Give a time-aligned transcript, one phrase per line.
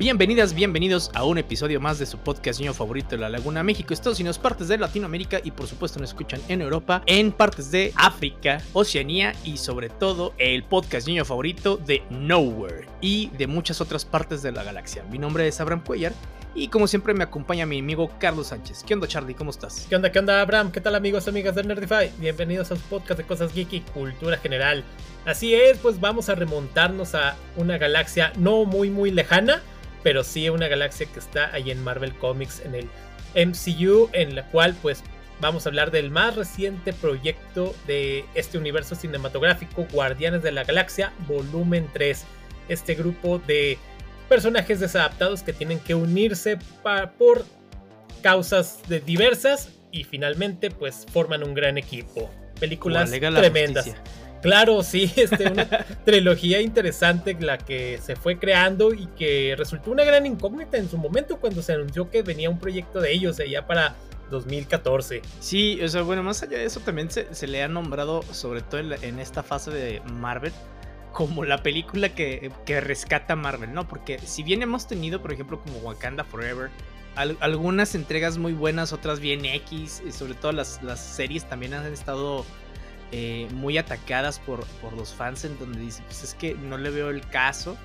[0.00, 3.92] Bienvenidas, bienvenidos a un episodio más de su podcast niño favorito de la Laguna México,
[3.92, 7.92] Estados Unidos, partes de Latinoamérica y por supuesto nos escuchan en Europa, en partes de
[7.96, 14.06] África, Oceanía y sobre todo el podcast niño favorito de Nowhere y de muchas otras
[14.06, 15.04] partes de la galaxia.
[15.10, 16.14] Mi nombre es Abraham Cuellar
[16.54, 18.84] y como siempre me acompaña mi amigo Carlos Sánchez.
[18.84, 19.34] ¿Qué onda Charlie?
[19.34, 19.84] ¿Cómo estás?
[19.86, 20.10] ¿Qué onda?
[20.10, 20.72] ¿Qué onda Abraham?
[20.72, 22.10] ¿Qué tal amigos y amigas de Nerdify?
[22.16, 24.82] Bienvenidos a su podcast de cosas geek y cultura general.
[25.26, 29.60] Así es, pues vamos a remontarnos a una galaxia no muy muy lejana
[30.02, 32.88] pero sí una galaxia que está ahí en Marvel Comics, en el
[33.34, 35.02] MCU, en la cual pues
[35.40, 41.12] vamos a hablar del más reciente proyecto de este universo cinematográfico, Guardianes de la Galaxia,
[41.26, 42.24] volumen 3.
[42.68, 43.78] Este grupo de
[44.28, 46.58] personajes desadaptados que tienen que unirse
[47.18, 47.44] por
[48.22, 52.30] causas diversas y finalmente pues forman un gran equipo.
[52.58, 53.90] Películas tremendas.
[54.42, 55.68] Claro, sí, este, una
[56.04, 60.98] trilogía interesante la que se fue creando y que resultó una gran incógnita en su
[60.98, 63.94] momento cuando se anunció que venía un proyecto de ellos allá para
[64.30, 65.22] 2014.
[65.40, 68.80] Sí, o sea, bueno, más allá de eso también se, le ha nombrado, sobre todo
[68.80, 70.52] en, esta fase de Marvel,
[71.12, 73.88] como la película que, rescata Marvel, ¿no?
[73.88, 76.70] Porque si bien hemos tenido, por ejemplo, como Wakanda Forever,
[77.40, 81.92] algunas entregas muy buenas, otras bien X, y sobre todo las, las series también han
[81.92, 82.46] estado
[83.12, 86.90] eh, muy atacadas por, por, los fans en donde dicen, pues es que no le
[86.90, 87.76] veo el caso.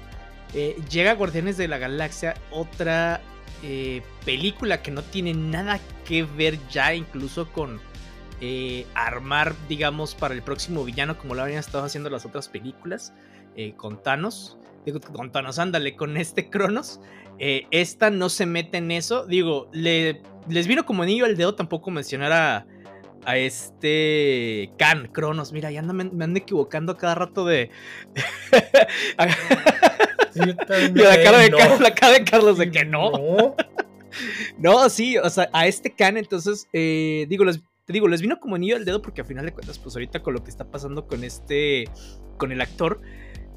[0.53, 3.21] Eh, llega Guardianes de la Galaxia, otra
[3.63, 7.79] eh, película que no tiene nada que ver ya incluso con
[8.93, 13.11] armar, digamos, para el próximo villano como lo habían estado haciendo las otras películas,
[13.77, 14.59] con Thanos.
[14.85, 16.99] Digo, con Thanos, ándale, con este Cronos.
[17.39, 19.25] esta no se mete en eso.
[19.25, 22.67] Digo, le, les vino como anillo al dedo tampoco mencionar a
[23.25, 25.51] a este Khan, Cronos.
[25.51, 27.71] Mira, ya me, me ando equivocando cada rato de.
[29.17, 29.27] la,
[31.23, 33.55] cara de Carlos, la cara de Carlos de que no.
[34.57, 38.39] No, sí, o sea, a este Khan, entonces, eh, digo, les, te digo, les vino
[38.39, 40.71] como anillo al dedo porque al final de cuentas, pues ahorita con lo que está
[40.71, 41.85] pasando con este,
[42.37, 43.01] con el actor,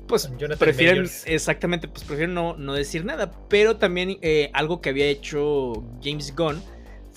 [0.09, 0.29] pues
[0.59, 5.85] prefieren, exactamente, pues prefieren no, no decir nada, pero también eh, algo que había hecho
[6.03, 6.61] James Gunn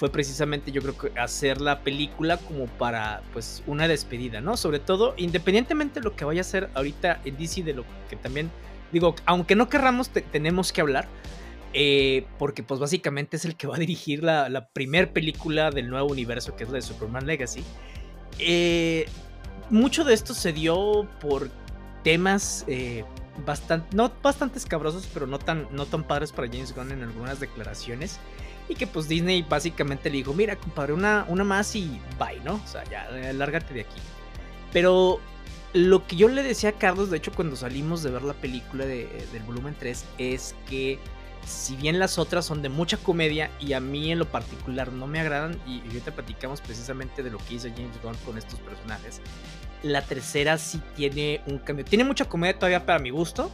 [0.01, 4.57] fue precisamente yo creo que hacer la película como para pues una despedida, ¿no?
[4.57, 8.15] Sobre todo, independientemente de lo que vaya a hacer ahorita en DC, de lo que
[8.15, 8.49] también
[8.91, 11.07] digo, aunque no querramos, tenemos que hablar.
[11.73, 16.09] Eh, porque pues básicamente es el que va a dirigir la, la película del nuevo
[16.09, 17.63] universo que es la de Superman Legacy.
[18.39, 19.05] Eh,
[19.69, 21.51] mucho de esto se dio por
[22.03, 23.05] temas eh,
[23.45, 27.39] bastante, no bastante escabrosos, pero no tan, no tan padres para James Gunn en algunas
[27.39, 28.19] declaraciones.
[28.69, 32.55] Y que pues Disney básicamente le dijo, mira, compadre, una, una más y bye, ¿no?
[32.55, 33.99] O sea, ya, eh, lárgate de aquí.
[34.71, 35.19] Pero
[35.73, 38.85] lo que yo le decía a Carlos, de hecho, cuando salimos de ver la película
[38.85, 40.99] de, del volumen 3, es que
[41.45, 45.07] si bien las otras son de mucha comedia y a mí en lo particular no
[45.07, 49.21] me agradan, y, ahorita platicamos precisamente de lo que hizo James Gunn con estos personajes,
[49.83, 51.85] la tercera sí tiene un cambio.
[51.85, 53.51] Tiene mucha comedia todavía para mi gusto,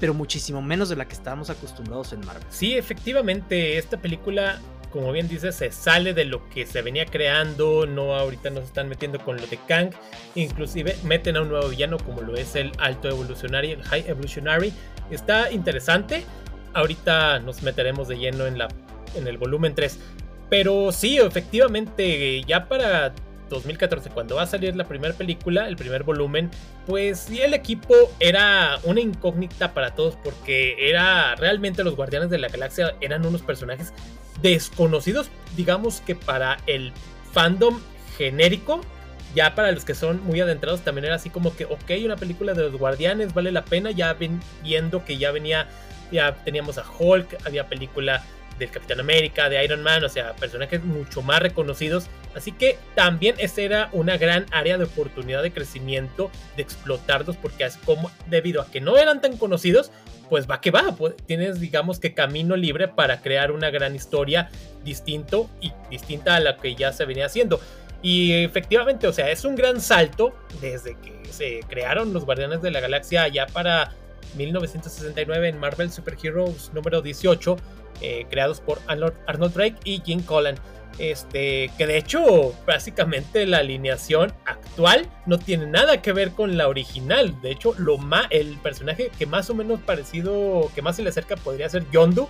[0.00, 2.42] pero muchísimo menos de la que estábamos acostumbrados en Marvel.
[2.48, 4.58] Sí, efectivamente, esta película,
[4.90, 8.88] como bien dices, se sale de lo que se venía creando, no ahorita nos están
[8.88, 9.90] metiendo con lo de Kang,
[10.34, 14.72] inclusive meten a un nuevo villano como lo es el Alto Evolucionario, el High Evolutionary.
[15.10, 16.24] Está interesante,
[16.72, 18.68] ahorita nos meteremos de lleno en, la,
[19.14, 19.98] en el volumen 3.
[20.48, 23.14] Pero sí, efectivamente, ya para
[23.56, 26.50] 2014, cuando va a salir la primera película, el primer volumen,
[26.86, 32.48] pues el equipo era una incógnita para todos porque era realmente los Guardianes de la
[32.48, 33.92] Galaxia eran unos personajes
[34.40, 36.92] desconocidos, digamos que para el
[37.32, 37.80] fandom
[38.16, 38.80] genérico,
[39.34, 42.54] ya para los que son muy adentrados también era así como que, ok, una película
[42.54, 45.68] de los Guardianes vale la pena, ya ven, viendo que ya venía,
[46.10, 48.24] ya teníamos a Hulk, había película
[48.58, 52.08] del Capitán América, de Iron Man, o sea, personajes mucho más reconocidos.
[52.34, 57.64] Así que también esa era una gran área de oportunidad de crecimiento, de explotarlos, porque
[57.64, 59.90] es como, debido a que no eran tan conocidos,
[60.28, 64.48] pues va que va, pues, tienes digamos que camino libre para crear una gran historia
[64.84, 67.60] distinto y distinta a la que ya se venía haciendo.
[68.02, 72.70] Y efectivamente, o sea, es un gran salto desde que se crearon los Guardianes de
[72.70, 73.92] la Galaxia ya para
[74.36, 77.56] 1969 en Marvel Super Heroes número 18
[78.02, 80.56] eh, creados por Arnold Drake y Jim Collan.
[80.98, 86.68] Este, que de hecho, básicamente la alineación actual no tiene nada que ver con la
[86.68, 87.40] original.
[87.40, 91.08] De hecho, lo más, el personaje que más o menos parecido, que más se le
[91.08, 92.28] acerca podría ser Yondu,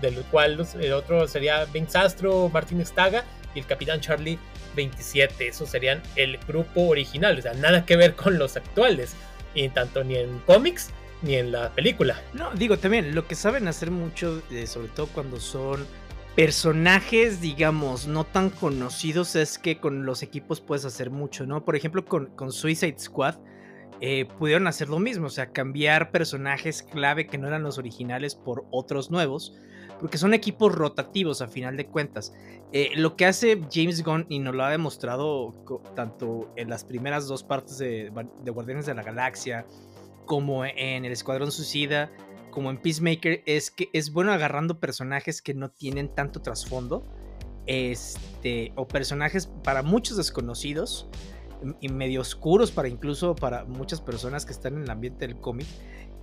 [0.00, 3.24] del cual el otro sería Vince Astro, Martin Staga
[3.54, 4.38] y el Capitán Charlie
[4.76, 5.48] 27.
[5.48, 9.14] Esos serían el grupo original, o sea, nada que ver con los actuales.
[9.54, 10.90] Y tanto ni en cómics
[11.22, 12.20] ni en la película.
[12.32, 15.86] No, digo también, lo que saben hacer mucho, eh, sobre todo cuando son
[16.34, 21.64] personajes, digamos, no tan conocidos, es que con los equipos puedes hacer mucho, ¿no?
[21.64, 23.36] Por ejemplo, con, con Suicide Squad.
[24.04, 28.34] Eh, pudieron hacer lo mismo, o sea, cambiar personajes clave que no eran los originales
[28.34, 29.54] por otros nuevos,
[30.00, 32.34] porque son equipos rotativos a final de cuentas.
[32.72, 35.54] Eh, lo que hace James Gunn, y nos lo ha demostrado
[35.94, 38.10] tanto en las primeras dos partes de,
[38.42, 39.66] de Guardianes de la Galaxia,
[40.24, 42.10] como en el Escuadrón Suicida,
[42.52, 47.04] como en Peacemaker, es que es bueno agarrando personajes que no tienen tanto trasfondo,
[47.66, 51.08] este, o personajes para muchos desconocidos
[51.80, 55.66] y medio oscuros para incluso para muchas personas que están en el ambiente del cómic,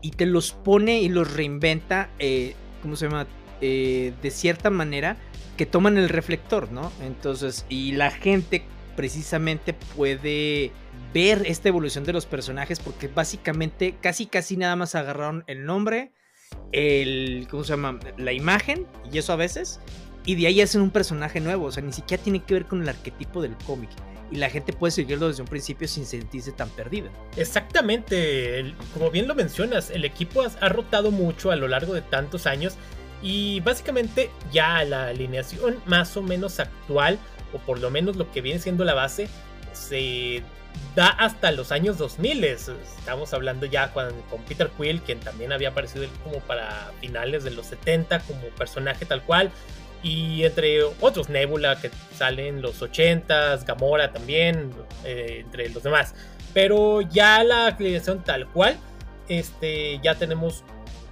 [0.02, 3.28] y te los pone y los reinventa, eh, ¿cómo se llama?
[3.62, 5.18] Eh, de cierta manera
[5.58, 6.94] que toman el reflector, ¿no?
[7.02, 8.64] Entonces, y la gente
[8.96, 10.72] precisamente puede
[11.14, 16.14] ver esta evolución de los personajes porque básicamente casi casi nada más agarraron el nombre,
[16.71, 18.00] el ¿cómo se llama?
[18.18, 19.80] la imagen y eso a veces
[20.25, 22.81] y de ahí hacen un personaje nuevo, o sea, ni siquiera tiene que ver con
[22.81, 23.89] el arquetipo del cómic
[24.31, 27.10] y la gente puede seguirlo desde un principio sin sentirse tan perdida.
[27.36, 32.45] Exactamente, como bien lo mencionas, el equipo ha, rotado mucho a lo largo de tantos
[32.45, 32.75] años
[33.21, 37.18] y básicamente ya la alineación más o menos actual,
[37.54, 39.27] o por lo menos lo que viene siendo la base,
[39.74, 40.44] se
[40.95, 42.44] da hasta los años 2000.
[42.44, 44.13] Estamos hablando ya con,
[44.48, 49.24] Peter Quill, quien también había aparecido como para finales de los 70 como personaje tal
[49.24, 49.51] cual.
[50.01, 54.71] Y entre otros, Nebula que sale en los 80s, Gamora también,
[55.04, 56.16] eh, entre los demás.
[56.54, 58.77] Pero ya la aclaración tal cual,
[59.27, 60.63] este, ya tenemos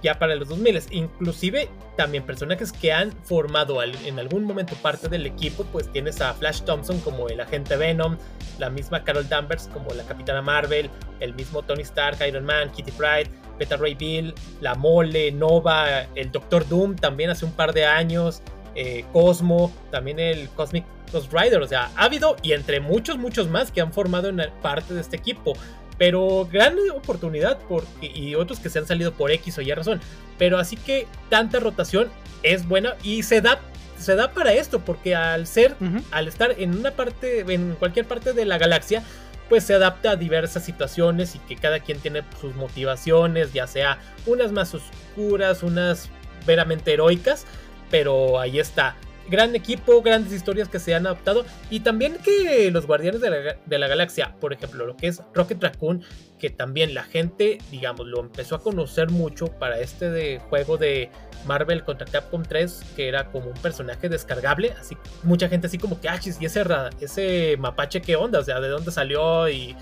[0.02, 0.82] ya para los 2000.
[0.90, 6.34] Inclusive también personajes que han formado en algún momento parte del equipo, pues tienes a
[6.34, 8.16] Flash Thompson como el agente Venom,
[8.58, 10.90] la misma Carol Danvers como la Capitana Marvel,
[11.20, 16.30] el mismo Tony Stark, Iron Man, Kitty Pryde, Beta Ray Bill, la Mole, Nova, el
[16.30, 18.42] Doctor Doom también hace un par de años,
[18.74, 22.08] eh, Cosmo, también el Cosmic Ghost Rider, o sea, ha
[22.42, 25.54] y entre muchos, muchos más que han formado en parte de este equipo.
[25.98, 27.58] Pero gran oportunidad
[28.00, 30.00] y otros que se han salido por X o Y razón.
[30.38, 32.08] Pero así que tanta rotación
[32.42, 33.60] es buena y se da
[33.98, 35.74] se da para esto porque al ser
[36.12, 39.02] al estar en una parte en cualquier parte de la galaxia
[39.48, 43.98] pues se adapta a diversas situaciones y que cada quien tiene sus motivaciones ya sea
[44.26, 46.10] unas más oscuras unas
[46.46, 47.44] veramente heroicas
[47.90, 48.94] pero ahí está
[49.28, 53.88] gran equipo, grandes historias que se han adaptado y también que los Guardianes de la,
[53.88, 56.02] Galaxia, por ejemplo, lo que es Rocket Raccoon,
[56.38, 61.10] que también la gente, digamos, lo empezó a conocer mucho para este de juego de
[61.46, 66.00] Marvel contra Capcom 3, que era como un personaje descargable, así mucha gente así como
[66.00, 66.64] que, ah, y ese,
[67.00, 68.38] ese mapache, ¿qué onda?
[68.40, 69.48] O sea, ¿de dónde salió?
[69.48, 69.76] Y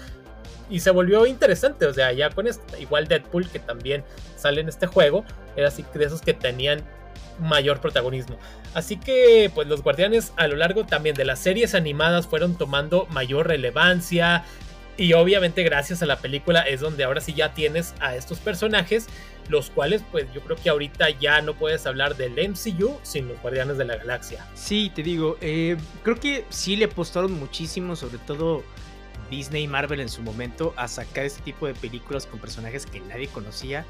[0.69, 1.87] y se volvió interesante.
[1.87, 4.05] O sea, ya con este, igual Deadpool, que también
[4.37, 5.25] sale en este juego,
[5.57, 6.83] era así de esos que tenían
[7.41, 8.37] mayor protagonismo.
[8.75, 13.07] Así que pues los guardianes a lo largo también de las series animadas fueron tomando
[13.11, 14.45] mayor relevancia
[14.97, 19.09] y obviamente gracias a la película es donde ahora sí ya tienes a estos personajes
[19.49, 23.41] los cuales pues yo creo que ahorita ya no puedes hablar del MCU sin los
[23.41, 24.47] Guardianes de la Galaxia.
[24.55, 28.65] Sí, te digo, eh, creo que sí le apostaron muchísimo, sobre todo
[29.31, 33.01] Disney y Marvel en su momento, a sacar este tipo de películas con personajes que
[33.01, 33.85] nadie conocía.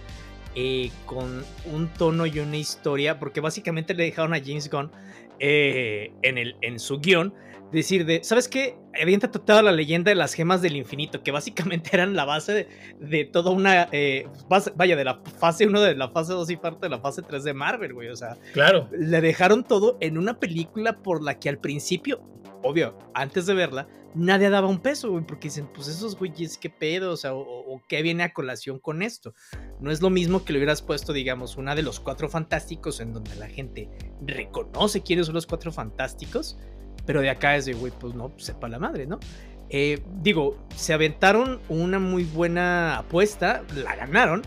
[0.58, 4.90] Eh, con un tono y una historia, porque básicamente le dejaron a James Gunn
[5.38, 7.34] eh, en, el, en su guion
[7.72, 8.78] decir de, ¿sabes qué?
[9.00, 12.66] Habían tratado la leyenda de las gemas del infinito, que básicamente eran la base
[12.98, 16.86] de, toda una, eh, vaya, de la fase 1, de la fase 2 y parte
[16.86, 18.88] de la fase 3 de Marvel, güey, o sea, claro.
[18.92, 22.22] Le dejaron todo en una película por la que al principio,
[22.66, 26.70] obvio, antes de verla, nadie daba un peso, güey, porque dicen, pues esos güeyes, qué
[26.70, 29.34] pedo, o sea, o, qué viene a colación con esto.
[29.80, 33.12] No es lo mismo que le hubieras puesto, digamos, una de los cuatro fantásticos en
[33.12, 33.88] donde la gente
[34.24, 36.58] reconoce quiénes son los cuatro fantásticos,
[37.04, 39.20] pero de acá es de, güey, pues no, sepa la madre, ¿no?
[39.68, 44.42] Eh, digo, se aventaron una muy buena apuesta, la ganaron,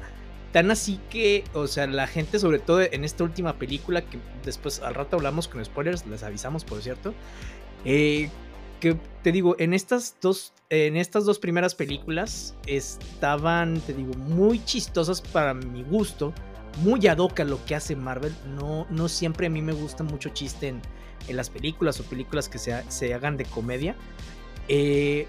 [0.51, 4.79] tan así que, o sea, la gente, sobre todo en esta última película, que después
[4.79, 7.13] al rato hablamos con spoilers, les avisamos, por cierto,
[7.85, 8.29] eh,
[8.79, 14.63] que te digo, en estas dos, en estas dos primeras películas estaban, te digo, muy
[14.63, 16.33] chistosas para mi gusto,
[16.81, 18.33] muy ad hoc a lo que hace Marvel.
[18.55, 20.81] No, no siempre a mí me gusta mucho chiste en,
[21.29, 23.95] las películas o películas que se, se hagan de comedia.
[24.67, 25.27] Eh,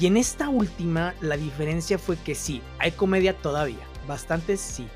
[0.00, 4.86] y en esta última, la diferencia fue que sí, hay comedia todavía, bastante sí,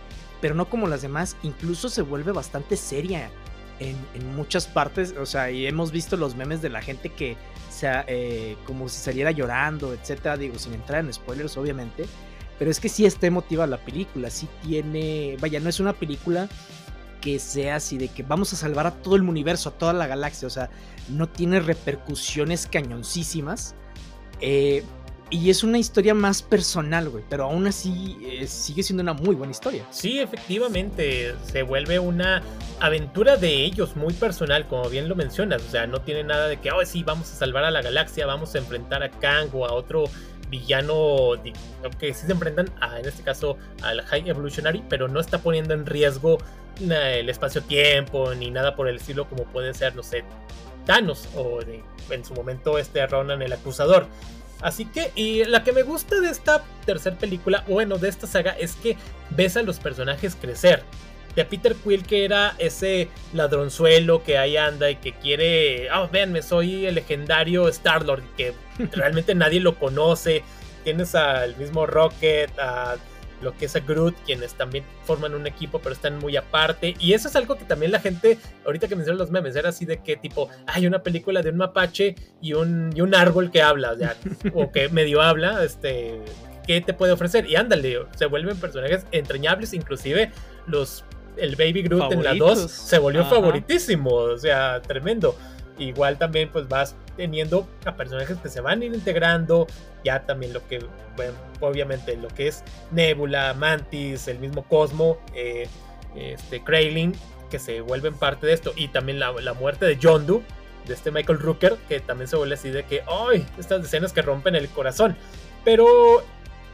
[0.40, 3.30] pero no como las demás, incluso se vuelve bastante seria
[3.78, 7.36] en, en muchas partes, o sea, y hemos visto los memes de la gente que
[7.70, 12.06] sea, eh, como si saliera llorando, etcétera, digo, sin entrar en spoilers, obviamente.
[12.58, 16.48] Pero es que sí está emotiva la película, sí tiene, vaya, no es una película
[17.22, 20.06] que sea así de que vamos a salvar a todo el universo, a toda la
[20.06, 20.70] galaxia, o sea,
[21.08, 23.74] no tiene repercusiones cañoncísimas.
[24.42, 24.84] Eh,
[25.30, 29.34] y es una historia más personal, güey, pero aún así eh, sigue siendo una muy
[29.34, 29.84] buena historia.
[29.90, 32.42] Sí, efectivamente, se vuelve una
[32.80, 36.58] aventura de ellos muy personal, como bien lo mencionas, o sea, no tiene nada de
[36.58, 39.66] que, oh, sí, vamos a salvar a la galaxia, vamos a enfrentar a Kang o
[39.66, 40.04] a otro
[40.50, 41.32] villano
[42.00, 45.74] que sí se enfrentan a, en este caso al High Evolutionary, pero no está poniendo
[45.74, 46.38] en riesgo
[46.80, 50.24] el espacio-tiempo ni nada por el estilo como puede ser, no sé,
[50.86, 51.60] Thanos o
[52.10, 54.06] en su momento este Ronan el acusador.
[54.60, 58.52] Así que, y la que me gusta de esta tercera película, bueno, de esta saga,
[58.52, 58.96] es que
[59.30, 60.82] ves a los personajes crecer.
[61.34, 65.88] De Peter Quill, que era ese ladronzuelo que ahí anda y que quiere.
[65.88, 68.52] Ah, oh, véanme, soy el legendario Star-Lord, que
[68.92, 70.42] realmente nadie lo conoce.
[70.82, 72.96] Tienes al mismo Rocket, a
[73.40, 76.94] lo que es a Groot, quienes también forman un equipo, pero están muy aparte.
[76.98, 79.84] Y eso es algo que también la gente, ahorita que mencionan los memes, era así
[79.84, 83.62] de que tipo, hay una película de un mapache y un, y un árbol que
[83.62, 83.96] habla,
[84.54, 86.20] o que medio habla, este,
[86.66, 87.48] ¿qué te puede ofrecer?
[87.48, 90.30] Y ándale, se vuelven personajes entrañables, inclusive
[90.66, 91.04] los
[91.36, 95.36] el Baby Groot en la 2 se volvió favoritísimo, o sea, tremendo.
[95.80, 99.66] Igual también pues vas teniendo a personajes que se van a ir integrando,
[100.04, 100.84] ya también lo que,
[101.16, 105.66] bueno, obviamente lo que es Nebula, Mantis, el mismo Cosmo, eh,
[106.14, 107.14] este Kraylin,
[107.50, 110.42] que se vuelven parte de esto, y también la, muerte de Yondu,
[110.86, 113.46] de este Michael Rooker, que también se vuelve así de que, ¡ay!
[113.58, 115.16] Estas escenas que rompen el corazón.
[115.64, 116.22] Pero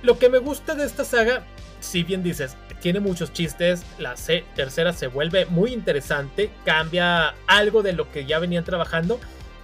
[0.03, 1.45] lo que me gusta de esta saga,
[1.81, 4.15] si bien dices, tiene muchos chistes, la
[4.55, 9.19] tercera se vuelve muy interesante, cambia algo de lo que ya venían trabajando,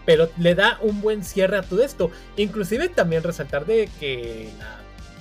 [0.05, 2.11] pero le da un buen cierre a todo esto.
[2.37, 4.49] Inclusive también resaltar de que,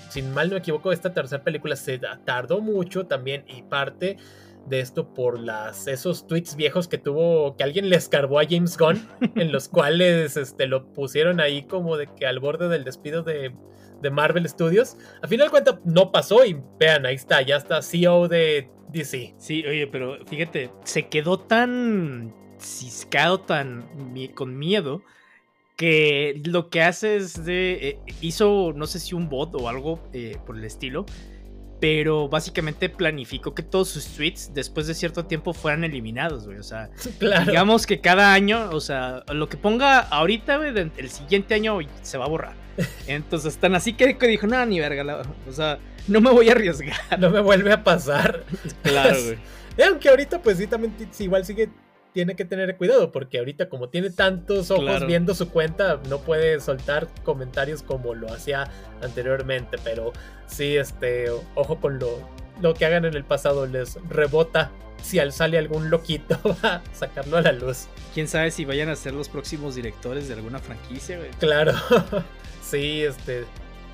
[0.10, 4.17] sin mal no me equivoco, esta tercera película se tardó mucho también y parte
[4.65, 8.79] de esto por las esos tweets viejos que tuvo que alguien le escarbó a James
[8.79, 13.22] Gunn en los cuales este lo pusieron ahí como de que al borde del despido
[13.22, 13.53] de,
[14.01, 14.98] de Marvel Studios.
[15.22, 19.36] Al final de cuentas no pasó y vean, ahí está, ya está CEO de DC.
[19.38, 23.88] Sí, oye, pero fíjate, se quedó tan ciscado tan
[24.36, 25.01] con miedo
[25.75, 30.00] que lo que hace es de eh, hizo no sé si un bot o algo
[30.13, 31.05] eh, por el estilo
[31.81, 36.59] pero básicamente planificó que todos sus tweets después de cierto tiempo fueran eliminados, güey.
[36.59, 36.91] O sea,
[37.47, 42.19] digamos que cada año, o sea, lo que ponga ahorita, güey, el siguiente año se
[42.19, 42.55] va a borrar.
[43.07, 47.19] Entonces, están así que dijo, nada, ni verga, o sea, no me voy a arriesgar.
[47.19, 48.45] No me vuelve a pasar.
[48.83, 49.38] Claro, güey.
[49.88, 51.69] Aunque ahorita, pues sí, también igual sigue
[52.13, 56.60] tiene que tener cuidado porque ahorita como tiene tantos ojos viendo su cuenta no puede
[56.60, 58.70] soltar comentarios como lo hacía
[59.01, 60.13] anteriormente pero
[60.48, 62.10] sí este ojo con lo
[62.62, 66.82] lo que hagan en el pasado les rebota si al sale algún loquito va a
[66.94, 67.88] sacarlo a la luz.
[68.13, 71.74] Quién sabe si vayan a ser los próximos directores de alguna franquicia claro
[72.62, 73.46] sí este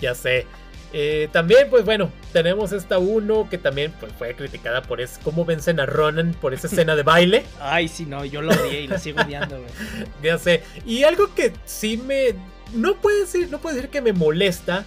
[0.02, 0.46] ya sé
[0.94, 5.44] eh, también, pues bueno, tenemos esta 1 que también pues, fue criticada por es cómo
[5.44, 7.44] vencen a Ronan por esa escena de baile.
[7.60, 9.70] Ay, sí, no, yo lo odié y lo sigo odiando, güey.
[10.24, 10.64] ya sé.
[10.86, 12.36] Y algo que sí me.
[12.74, 14.86] No puede decir, no puedo decir que me molesta,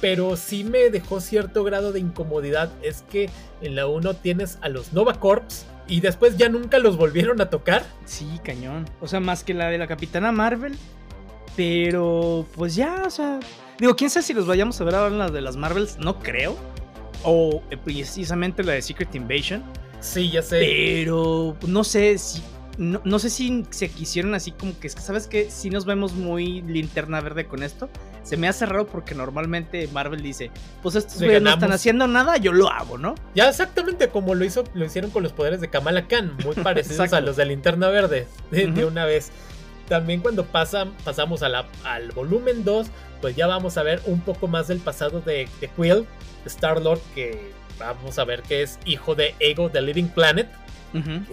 [0.00, 2.72] pero sí me dejó cierto grado de incomodidad.
[2.82, 3.28] Es que
[3.60, 7.50] en la 1 tienes a los Nova Corps y después ya nunca los volvieron a
[7.50, 7.84] tocar.
[8.04, 8.88] Sí, cañón.
[9.00, 10.76] O sea, más que la de la Capitana Marvel.
[11.56, 13.38] Pero, pues ya, o sea,
[13.82, 16.20] Digo, quién sabe si los vayamos a ver ahora en las de las Marvels, no
[16.20, 16.56] creo.
[17.24, 19.60] O eh, precisamente la de Secret Invasion.
[19.98, 20.60] Sí, ya sé.
[20.60, 22.40] Pero no sé si.
[22.78, 25.50] No, sé si se quisieron así como que es que, ¿sabes qué?
[25.50, 27.90] Si nos vemos muy linterna verde con esto.
[28.22, 32.52] Se me hace raro porque normalmente Marvel dice, pues estos no están haciendo nada, yo
[32.52, 33.16] lo hago, ¿no?
[33.34, 37.12] Ya exactamente como lo hizo, lo hicieron con los poderes de Kamala Khan, muy parecidos
[37.12, 39.32] a los de linterna verde, de, una vez.
[39.88, 42.88] También cuando pasan, pasamos a la, al volumen 2,
[43.20, 46.06] pues ya vamos a ver un poco más del pasado de, de Quill,
[46.46, 50.48] Star-Lord, que vamos a ver que es hijo de Ego de Living Planet.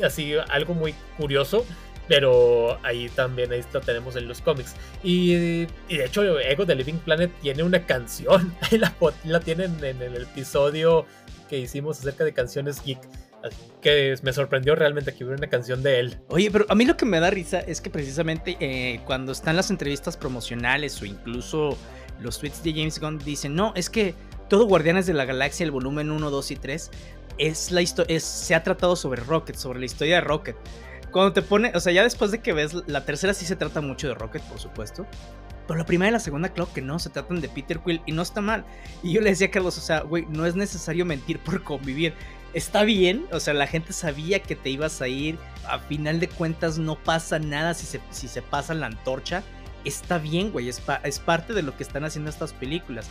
[0.03, 1.65] Así, algo muy curioso.
[2.08, 4.75] Pero ahí también ahí lo tenemos en los cómics.
[5.03, 8.51] Y, de hecho, Ego de Living Planet tiene una canción.
[8.62, 11.06] Ahí la, la tienen en el episodio
[11.48, 13.00] que hicimos acerca de canciones geek
[13.81, 16.17] que me sorprendió realmente que hubiera una canción de él.
[16.29, 19.55] Oye, pero a mí lo que me da risa es que precisamente eh, cuando están
[19.55, 21.77] las entrevistas promocionales o incluso
[22.19, 24.13] los tweets de James Gunn dicen, no, es que
[24.50, 26.91] todo Guardianes de la Galaxia, el volumen 1, 2 y 3,
[27.38, 30.58] es la es, se ha tratado sobre Rocket, sobre la historia de Rocket.
[31.12, 33.81] Cuando te pone, o sea, ya después de que ves, la tercera sí se trata
[33.81, 35.08] mucho de Rocket, por supuesto.
[35.67, 38.12] Pero la primera y la segunda, claro que no, se tratan de Peter Quill y
[38.12, 38.65] no está mal.
[39.03, 42.13] Y yo le decía a Carlos, o sea, güey, no es necesario mentir por convivir.
[42.53, 45.38] Está bien, o sea, la gente sabía que te ibas a ir.
[45.65, 49.44] A final de cuentas, no pasa nada si se, si se pasa la antorcha.
[49.86, 53.08] Está bien, güey, es, es parte de lo que están haciendo estas películas.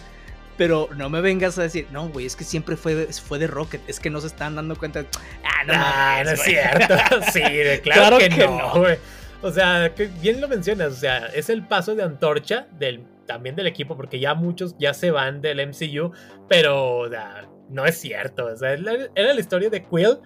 [0.57, 3.81] Pero no me vengas a decir, no, güey, es que siempre fue, fue de Rocket,
[3.87, 5.05] es que no se están dando cuenta.
[5.45, 6.97] Ah, no, ah, no es cierto.
[7.33, 7.43] sí,
[7.85, 8.99] claro, que, no, güey.
[9.41, 13.69] O sea, bien lo mencionas, o sea, es el paso de antorcha del, también del
[13.69, 16.11] equipo, porque ya muchos ya se van del MCU,
[16.49, 18.47] pero o sea, no es cierto.
[18.47, 20.19] O era la historia de Quill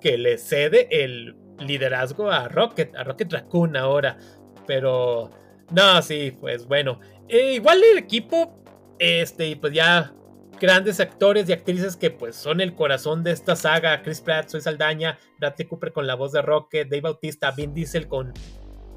[0.00, 4.18] que le cede el liderazgo a Rocket, a Rocket Raccoon ahora.
[4.66, 5.30] Pero,
[5.70, 7.00] no, sí, pues bueno.
[7.28, 8.62] Eh, igual el equipo,
[8.98, 10.12] este, pues ya
[10.60, 14.02] grandes actores y actrices que pues son el corazón de esta saga.
[14.02, 18.08] Chris Pratt, Soy Saldaña, Bradley Cooper con la voz de Rocket, Dave Bautista, Vin Diesel
[18.08, 18.32] con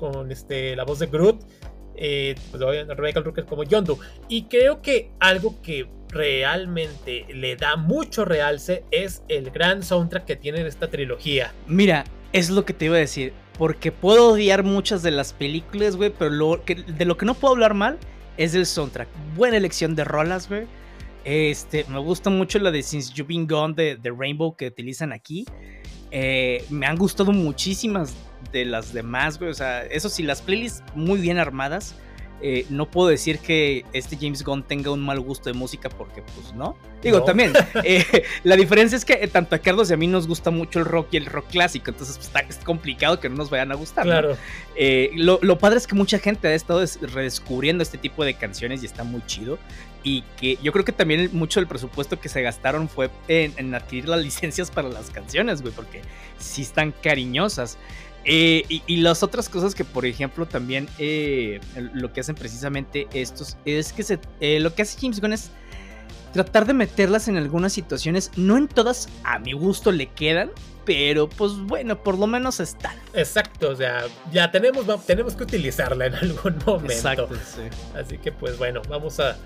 [0.04, 1.46] con este, la voz de Groot,
[1.96, 3.98] eh, pues Rebecca Rooker como Yondu.
[4.28, 10.36] Y creo que algo que realmente le da mucho realce es el gran soundtrack que
[10.36, 11.54] tiene esta trilogía.
[11.68, 13.34] Mira, es lo que te iba a decir.
[13.58, 16.32] Porque puedo odiar muchas de las películas, güey, pero
[16.66, 18.00] de lo que no puedo hablar mal
[18.38, 19.08] es el soundtrack.
[19.36, 20.66] Buena elección de rolas, güey.
[21.24, 25.14] Este, me gusta mucho la de Since You've Been Gone de, de Rainbow que utilizan
[25.14, 25.46] aquí.
[26.12, 28.16] Eh, me han gustado muchísimas
[28.52, 29.52] de las demás, güey.
[29.52, 31.96] O sea, eso sí, las playlists muy bien armadas.
[32.42, 36.22] Eh, no puedo decir que este James Gunn tenga un mal gusto de música porque
[36.22, 36.76] pues no.
[37.02, 40.28] Digo, también, eh, la diferencia es que eh, tanto a Carlos y a mí nos
[40.28, 43.36] gusta mucho el rock y el rock clásico, entonces pues, está, es complicado que no
[43.36, 44.06] nos vayan a gustar.
[44.06, 44.38] Claro.
[45.16, 49.04] lo, padre es que mucha gente ha estado redescubriendo este tipo de canciones y está
[49.04, 49.58] muy chido.
[50.06, 53.74] Y que yo creo que también mucho del presupuesto que se gastaron fue en, en
[53.74, 56.02] adquirir las licencias para las canciones, güey, porque
[56.40, 57.78] sí están cariñosas.
[58.26, 61.60] Eh, y, las otras cosas que, por ejemplo, también eh,
[61.94, 65.52] lo que hacen precisamente estos es que se, eh, lo que hace James Gunn es
[66.32, 68.32] tratar de meterlas en algunas situaciones.
[68.38, 70.52] No en todas, a mi gusto, le quedan,
[70.86, 72.98] pero pues bueno, por lo menos están.
[73.14, 76.94] Exacto, o sea, ya tenemos, tenemos que utilizarla en algún momento.
[76.94, 77.64] Exacto, sí.
[77.94, 79.38] Así que pues bueno, vamos a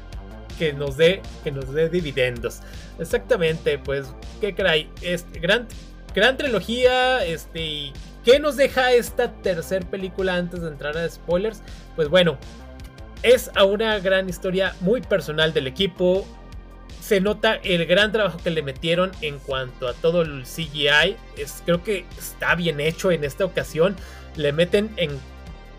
[0.57, 2.59] que nos dé, que nos dé dividendos.
[2.99, 4.07] Exactamente, pues,
[4.41, 4.89] ¿qué caray?
[5.01, 5.67] Este, gran,
[6.13, 7.91] gran trilogía, este,
[8.27, 11.61] ¿Qué nos deja esta tercera película antes de entrar a spoilers?
[11.95, 12.37] Pues bueno,
[13.23, 16.27] es a una gran historia muy personal del equipo.
[16.99, 21.15] Se nota el gran trabajo que le metieron en cuanto a todo el CGI.
[21.37, 23.95] Es, creo que está bien hecho en esta ocasión.
[24.35, 25.17] Le meten en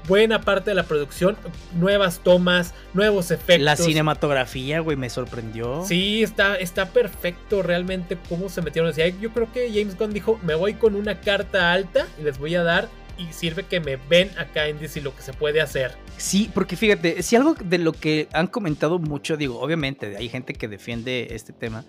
[0.09, 1.37] buena parte de la producción,
[1.79, 3.64] nuevas tomas, nuevos efectos.
[3.64, 5.85] La cinematografía, güey, me sorprendió.
[5.85, 8.92] Sí, está, está perfecto realmente cómo se metieron.
[9.21, 12.55] yo creo que James Gunn dijo, me voy con una carta alta y les voy
[12.55, 15.92] a dar y sirve que me ven acá en DC lo que se puede hacer.
[16.16, 20.55] Sí, porque fíjate, si algo de lo que han comentado mucho, digo, obviamente hay gente
[20.55, 21.85] que defiende este tema,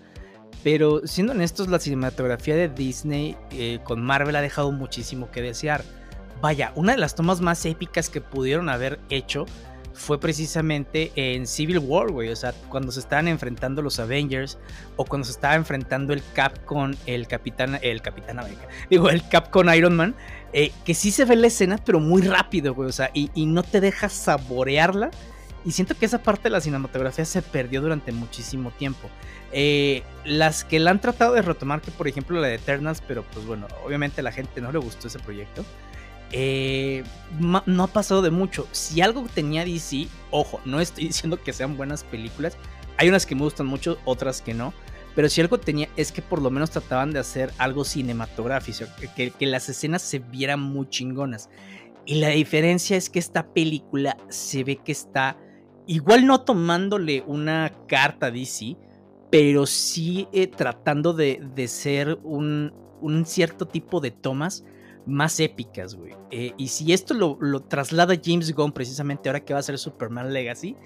[0.62, 5.84] pero siendo honestos, la cinematografía de Disney eh, con Marvel ha dejado muchísimo que desear
[6.40, 9.46] vaya, una de las tomas más épicas que pudieron haber hecho
[9.92, 12.30] fue precisamente en Civil War, güey.
[12.30, 14.58] O sea, cuando se estaban enfrentando los Avengers
[14.96, 18.66] o cuando se estaba enfrentando el Cap con el Capitán, el Capitán América.
[18.88, 20.14] Digo, el Cap con Iron Man.
[20.52, 22.88] Eh, que sí se ve la escena, pero muy rápido, güey.
[22.88, 25.10] O sea, y, no te deja saborearla.
[25.64, 29.10] Y siento que esa parte de la cinematografía se perdió durante muchísimo tiempo.
[29.52, 33.24] Eh, las que la han tratado de retomar, que por ejemplo la de Eternals, pero
[33.24, 35.62] pues bueno, obviamente a la gente no le gustó ese proyecto.
[36.32, 37.02] Eh,
[37.38, 38.66] no ha pasado de mucho.
[38.72, 42.56] Si algo tenía DC, ojo, no estoy diciendo que sean buenas películas.
[42.96, 44.72] Hay unas que me gustan mucho, otras que no.
[45.14, 48.84] Pero si algo tenía es que por lo menos trataban de hacer algo cinematográfico,
[49.16, 51.50] que, las escenas se vieran muy chingonas.
[52.06, 55.36] Y la diferencia es que esta película se ve que está
[55.86, 58.76] igual no tomándole una carta a DC,
[59.30, 62.72] pero sí eh, tratando de, ser un
[63.26, 64.64] cierto tipo de tomas
[65.10, 66.14] más épicas, güey.
[66.30, 70.32] Eh, y si esto lo, traslada James Gunn precisamente ahora que va a ser Superman
[70.32, 70.76] Legacy,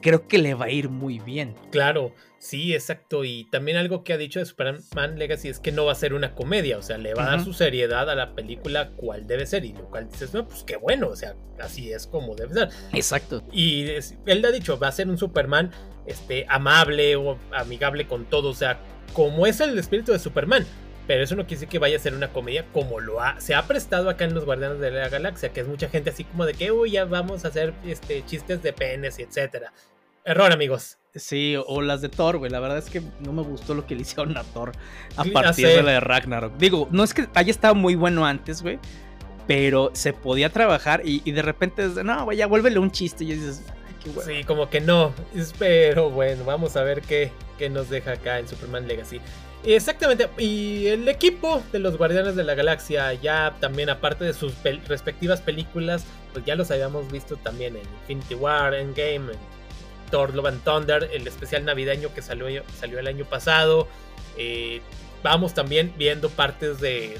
[0.00, 1.54] creo que le va a ir muy bien.
[1.70, 3.24] Claro, sí, exacto.
[3.24, 6.12] Y también algo que ha dicho de Superman Legacy es que no va a ser
[6.12, 9.46] una comedia, o sea, le va a dar su seriedad a la película cual debe
[9.46, 9.64] ser.
[9.64, 12.68] Y lo cual dices, no, pues qué bueno, o sea, así es como debe ser.
[12.92, 13.42] Exacto.
[13.50, 13.86] Y
[14.26, 15.70] él ha dicho, va a ser un Superman
[16.06, 18.78] este, amable o amigable con todo, o sea,
[19.14, 20.66] como es el espíritu de Superman.
[21.06, 23.54] Pero eso no quiere decir que vaya a ser una comedia como lo ha, se
[23.54, 26.46] ha prestado acá en los Guardianes de la Galaxia, que es mucha gente así como
[26.46, 29.72] de que, uy, ya vamos a hacer este, chistes de penes y etcétera.
[30.24, 30.96] Error, amigos.
[31.14, 32.50] Sí, o las de Thor, güey.
[32.50, 34.72] La verdad es que no me gustó lo que le hicieron a Thor
[35.16, 36.56] a partir de la de Ragnarok.
[36.56, 38.78] Digo, no es que haya estado muy bueno antes, güey.
[39.46, 43.24] Pero se podía trabajar y, de repente, no, güey, ya vuélvele un chiste.
[43.24, 43.62] Y dices,
[44.24, 45.12] Sí, como que no.
[45.58, 49.20] Pero bueno, vamos a ver qué, qué nos deja acá en Superman Legacy.
[49.66, 54.52] Exactamente, y el equipo de los Guardianes de la Galaxia, ya también aparte de sus
[54.86, 59.38] respectivas películas, pues ya los habíamos visto también en Infinity War, Endgame, en
[60.10, 63.88] Thor Love and Thunder, el especial navideño que salió, salió el año pasado.
[64.36, 64.82] Eh,
[65.22, 67.18] vamos también viendo partes de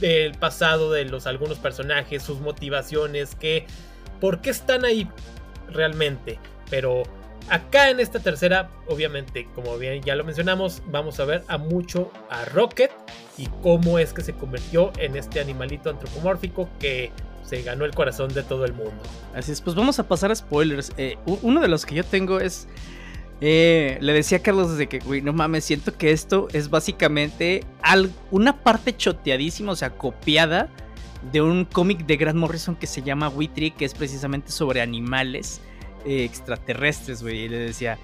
[0.00, 3.66] del pasado de los algunos personajes, sus motivaciones, que
[4.20, 5.08] por qué están ahí
[5.68, 6.38] realmente.
[6.70, 7.02] Pero
[7.50, 12.12] Acá en esta tercera, obviamente, como bien ya lo mencionamos, vamos a ver a mucho
[12.30, 12.92] a Rocket
[13.36, 17.10] y cómo es que se convirtió en este animalito antropomórfico que
[17.42, 19.02] se ganó el corazón de todo el mundo.
[19.34, 20.92] Así es, pues vamos a pasar a spoilers.
[20.96, 22.68] Eh, uno de los que yo tengo es...
[23.40, 27.64] Eh, le decía a Carlos desde que, güey, no mames, siento que esto es básicamente
[28.30, 30.68] una parte choteadísima, o sea, copiada
[31.32, 35.60] de un cómic de Grant Morrison que se llama Witry, que es precisamente sobre animales
[36.04, 37.44] eh, extraterrestres, güey.
[37.44, 37.98] Y le decía,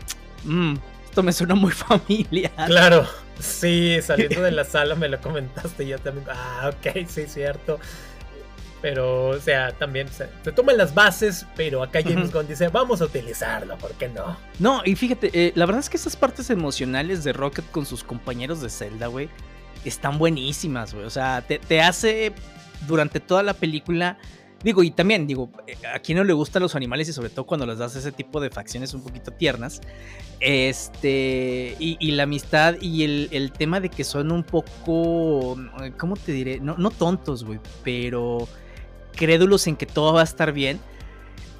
[0.44, 2.52] mmm, esto me suena muy familiar.
[2.66, 3.06] Claro,
[3.38, 6.26] sí, saliendo de la sala me lo comentaste yo también.
[6.30, 7.78] Ah, ok, sí, cierto.
[8.82, 13.06] Pero, o sea, también se, toman las bases, pero acá James Gunn dice, vamos a
[13.06, 14.36] utilizarlo, ¿por qué no?
[14.58, 18.04] No, y fíjate, eh, la verdad es que esas partes emocionales de Rocket con sus
[18.04, 19.30] compañeros de Zelda, güey,
[19.84, 21.06] están buenísimas, güey.
[21.06, 22.34] O sea, te, te hace
[22.86, 24.18] durante toda la película
[24.66, 27.46] Digo, y también, digo, eh, a quien no le gustan los animales y sobre todo
[27.46, 29.80] cuando les das ese tipo de facciones un poquito tiernas.
[30.40, 35.56] Este, y, la amistad y el, tema de que son un poco,
[35.96, 36.58] ¿cómo te diré?
[36.58, 38.48] No, no tontos, güey, pero
[39.14, 40.80] crédulos en que todo va a estar bien.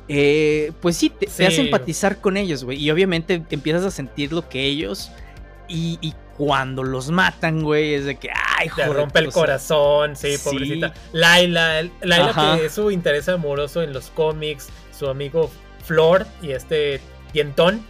[0.09, 2.83] Eh, pues sí, te, hace empatizar con ellos, güey.
[2.83, 5.13] Y obviamente empiezas a sentir lo que ellos
[5.69, 8.89] y, y cuando los matan, güey, es de que, ay, joder.
[8.89, 10.93] Te rompe el corazón, sí, pobrecita.
[11.13, 15.51] Laila, Laila que es su interés amoroso en los cómics, su amigo
[15.85, 17.01] Flor y este
[17.33, 17.81] dientón,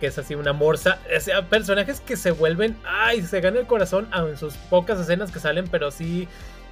[0.00, 1.00] que es así una morsa.
[1.38, 5.38] O personajes que se vuelven, ay, se gana el corazón en sus pocas escenas que
[5.38, 6.28] salen, pero sí.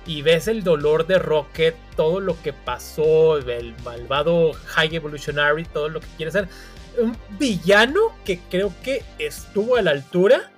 [0.06, 5.90] Y ves el dolor de Rocket, todo lo que pasó, el malvado High Evolutionary, todo
[5.90, 6.48] lo que quiere ser.
[6.98, 10.50] Un villano que creo que estuvo a la altura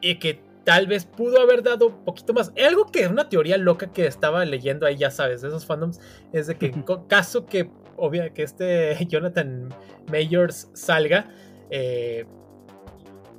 [0.00, 2.52] y que tal vez pudo haber dado un poquito más.
[2.62, 6.00] Algo que es una teoría loca que estaba leyendo ahí, ya sabes, de esos fandoms,
[6.32, 9.68] es de que en caso que, obvio, que este Jonathan
[10.10, 11.30] Mayors salga,
[11.70, 12.26] eh,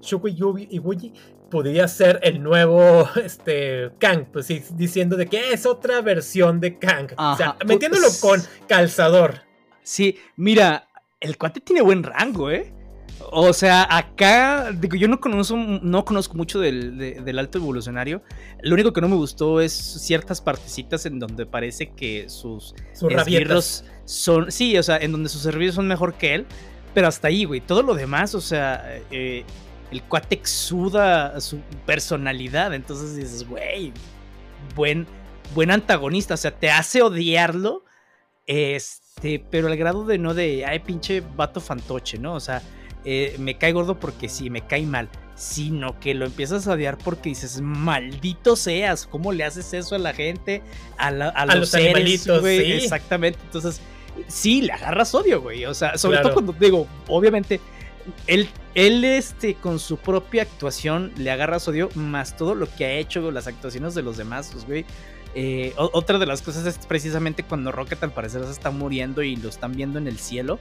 [0.02, 0.36] Shukui
[0.72, 1.14] Ibuji
[1.52, 6.80] podría ser el nuevo este, Kang, pues sí, diciendo de que es otra versión de
[6.80, 7.12] Kang.
[7.18, 9.42] O sea, metiéndolo pues con calzador.
[9.84, 10.88] Sí, mira,
[11.20, 12.74] el cuate tiene buen rango, ¿eh?
[13.32, 18.22] O sea, acá, digo, yo no conozco, no conozco mucho del, alto evolucionario.
[18.62, 23.84] Lo único que no me gustó es ciertas partecitas en donde parece que sus, sus
[24.06, 24.52] son.
[24.52, 26.46] Sí, o sea, en donde sus servicios son mejor que él.
[26.94, 27.62] Pero hasta ahí, güey.
[27.62, 29.44] Todo lo demás, o sea, eh,
[29.92, 32.74] el cuate exuda su personalidad.
[32.74, 33.94] Entonces dices, güey,
[34.76, 35.06] buen,
[35.54, 36.36] buen antagonista.
[36.36, 37.84] O sea, te hace odiarlo.
[38.48, 42.34] Este, pero al grado de no de, ay, pinche vato fantoche, ¿no?
[42.34, 42.64] O sea
[43.12, 46.96] eh, me cae gordo porque sí, me cae mal, sino que lo empiezas a odiar
[47.00, 50.62] porque dices, maldito seas, ¿cómo le haces eso a la gente?
[50.96, 52.74] A, los, animalitos, güey.
[52.74, 53.82] Exactamente, entonces,
[54.28, 55.66] sí, le agarras odio, güey.
[55.66, 57.60] O sea, sobre todo cuando digo, obviamente,
[58.28, 62.92] él, él este, con su propia actuación le agarras odio, más todo lo que ha
[62.92, 64.86] hecho, las actuaciones de los demás, pues, güey.
[65.34, 69.36] Eh, otra de las cosas es precisamente cuando Rocket al parecer se está muriendo y
[69.36, 70.60] lo están viendo en el cielo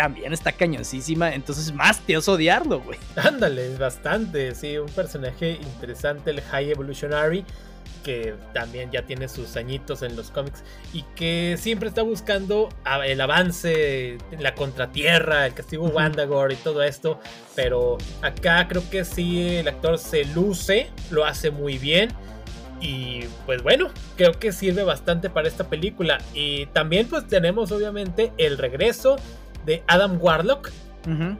[0.00, 2.98] también está cañoncísima, entonces más te oso odiarlo, güey.
[3.16, 7.44] Ándale, bastante, sí, un personaje interesante, el High Evolutionary,
[8.02, 12.70] que también ya tiene sus añitos en los cómics y que siempre está buscando
[13.04, 17.20] el avance, la contratierra, el castigo Wandagore y todo esto,
[17.54, 22.08] pero acá creo que sí el actor se luce, lo hace muy bien.
[22.80, 26.16] Y pues bueno, creo que sirve bastante para esta película.
[26.32, 29.16] Y también pues tenemos obviamente el regreso
[29.66, 30.70] de Adam Warlock,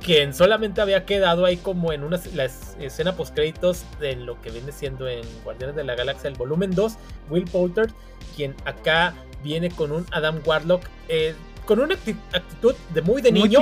[0.02, 4.50] quien solamente había quedado ahí como en una la escena post créditos de lo que
[4.50, 6.94] viene siendo en Guardianes de la Galaxia el volumen 2,
[7.28, 7.90] Will Poulter,
[8.36, 11.34] quien acá viene con un Adam Warlock eh,
[11.66, 13.60] con una actitud de muy de niño.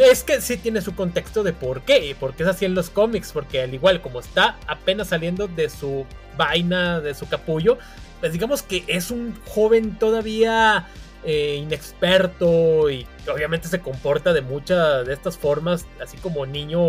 [0.00, 3.30] Es que sí tiene su contexto de por qué, porque es así en los cómics,
[3.32, 7.78] porque al igual como está apenas saliendo de su vaina, de su capullo,
[8.18, 10.88] pues digamos que es un joven todavía
[11.24, 16.80] eh, inexperto y obviamente se comporta de muchas de estas formas, así como niño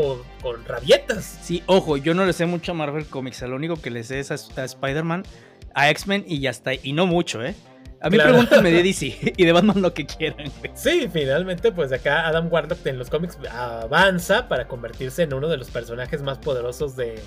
[0.41, 1.39] con rabietas.
[1.41, 4.19] Sí, ojo, yo no le sé mucho a Marvel Comics, lo único que le sé
[4.19, 5.23] es a, Spider-Man,
[5.73, 7.55] a X-Men y ya está, y no mucho, ¿eh?
[7.99, 10.51] A mí pregúntame de DC y de Batman lo que quieran.
[10.73, 15.57] Sí, finalmente, pues acá Adam Warlock en los cómics avanza para convertirse en uno de
[15.57, 17.21] los personajes más poderosos de,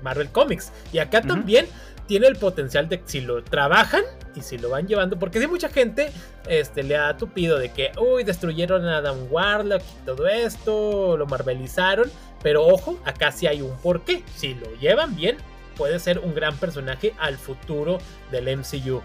[0.00, 0.72] Marvel Comics.
[0.92, 1.66] Y acá también
[2.06, 4.02] tiene el potencial de si lo trabajan
[4.34, 6.10] y si lo van llevando, porque si mucha gente
[6.48, 11.26] este, le ha tupido de que, uy, destruyeron a Adam Warlock y todo esto, lo
[11.26, 12.10] marvelizaron,
[12.42, 14.22] pero ojo, acá sí hay un porqué.
[14.36, 15.36] Si lo llevan bien,
[15.76, 17.98] puede ser un gran personaje al futuro
[18.30, 19.02] del MCU.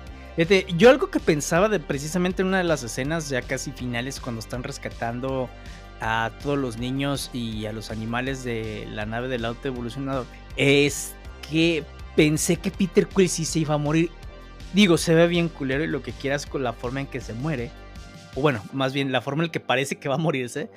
[0.75, 4.39] yo algo que pensaba de precisamente en una de las escenas ya casi finales cuando
[4.39, 5.49] están rescatando
[6.01, 10.25] a todos los niños y a los animales de la nave del auto evolucionado
[10.57, 11.13] es
[11.49, 11.83] que
[12.15, 14.09] pensé que Peter Quill sí se iba a morir.
[14.73, 17.33] Digo, se ve bien culero y lo que quieras con la forma en que se
[17.33, 17.71] muere.
[18.35, 20.69] O bueno, más bien la forma en que parece que va a morirse.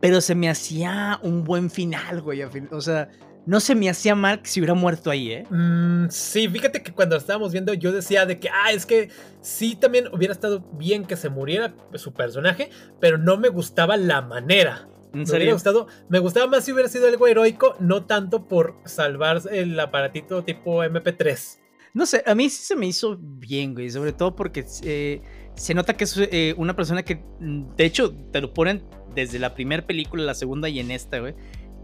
[0.00, 2.42] Pero se me hacía un buen final, güey.
[2.42, 3.08] O sea,
[3.46, 5.46] no se me hacía mal que se hubiera muerto ahí, ¿eh?
[5.48, 9.08] Mm, sí, fíjate que cuando estábamos viendo yo decía de que, ah, es que
[9.40, 14.20] sí también hubiera estado bien que se muriera su personaje, pero no me gustaba la
[14.20, 14.88] manera.
[15.12, 15.46] ¿En serio?
[15.46, 19.78] Me, gustado, me gustaba más si hubiera sido algo heroico, no tanto por salvar el
[19.78, 21.58] aparatito tipo MP3.
[21.94, 25.22] No sé, a mí sí se me hizo bien, güey, sobre todo porque eh,
[25.54, 29.38] se nota que es eh, una persona que, mm, de hecho, te lo ponen desde
[29.38, 31.34] la primera película, la segunda y en esta, güey,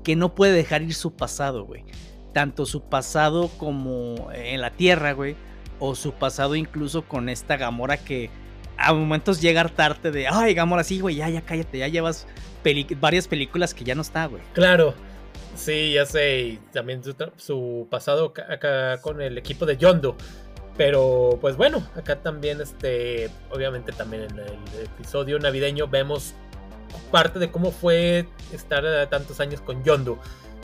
[0.04, 1.84] que no puede dejar ir su pasado, güey.
[2.34, 5.34] Tanto su pasado como en la Tierra, güey,
[5.78, 8.30] o su pasado incluso con esta Gamora que
[8.76, 12.26] a momentos llega a hartarte de, ay, Gamora, sí, güey, ya, ya cállate, ya llevas
[13.00, 14.42] varias películas que ya no está, güey.
[14.52, 14.94] Claro.
[15.54, 16.58] Sí, ya sé.
[16.72, 17.02] también
[17.36, 20.16] su, pasado acá con el equipo de Yondo.
[20.76, 26.34] Pero pues bueno, acá también, este, obviamente también en el episodio navideño vemos
[27.10, 30.18] parte de cómo fue estar tantos años con Yondo.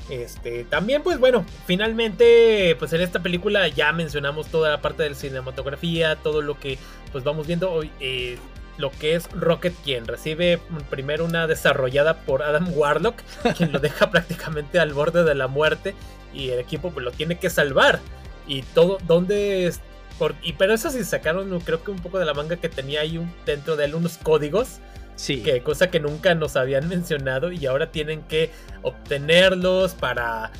[0.08, 5.10] Este, también, pues bueno, finalmente, pues en esta película ya mencionamos toda la parte de
[5.10, 6.78] la cinematografía, todo lo que
[7.12, 7.90] pues vamos viendo hoy.
[8.00, 8.38] Eh,
[8.78, 13.16] lo que es Rocket, quien recibe primero una desarrollada por Adam Warlock,
[13.56, 15.94] quien lo deja prácticamente al borde de la muerte
[16.32, 18.00] y el equipo pues, lo tiene que salvar.
[18.46, 19.72] Y todo, ¿dónde
[20.18, 23.02] por, y pero eso sí sacaron, creo que un poco de la manga que tenía
[23.02, 24.78] ahí dentro de él unos códigos.
[25.18, 25.42] Sí.
[25.42, 28.52] Que cosa que nunca nos habían mencionado y ahora tienen que
[28.82, 30.52] obtenerlos para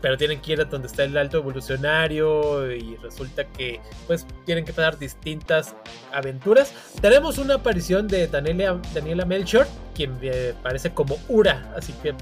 [0.00, 4.64] pero tienen que ir a donde está el alto evolucionario y resulta que pues tienen
[4.64, 5.74] que pasar distintas
[6.12, 6.72] aventuras.
[7.00, 9.66] Tenemos una aparición de Daniela, Daniela Melchor,
[9.96, 12.14] quien eh, parece como Ura, así que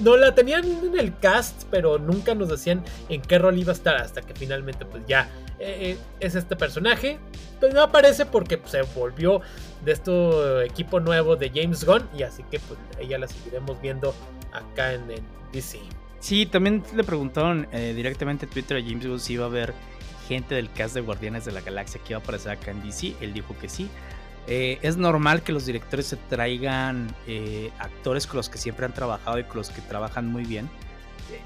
[0.00, 3.76] no la tenían en el cast, pero nunca nos decían en qué rol iba a
[3.76, 7.18] estar hasta que finalmente pues ya eh, eh, es este personaje.
[7.60, 9.42] Pues no aparece porque pues, se volvió
[9.84, 14.14] de este equipo nuevo de James Gunn y así que pues ella la seguiremos viendo
[14.52, 15.78] acá en, en DC.
[16.18, 19.74] Sí, también le preguntaron eh, directamente en Twitter a James Gunn si iba a haber
[20.28, 23.14] gente del cast de Guardianes de la Galaxia que iba a aparecer acá en DC.
[23.20, 23.88] Él dijo que sí.
[24.46, 27.14] Eh, es normal que los directores se traigan
[27.78, 30.68] actores con los que siempre han trabajado y con los que trabajan muy bien.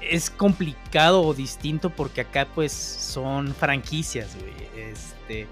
[0.01, 4.35] Es complicado o distinto porque acá pues son franquicias,
[4.75, 5.47] Este,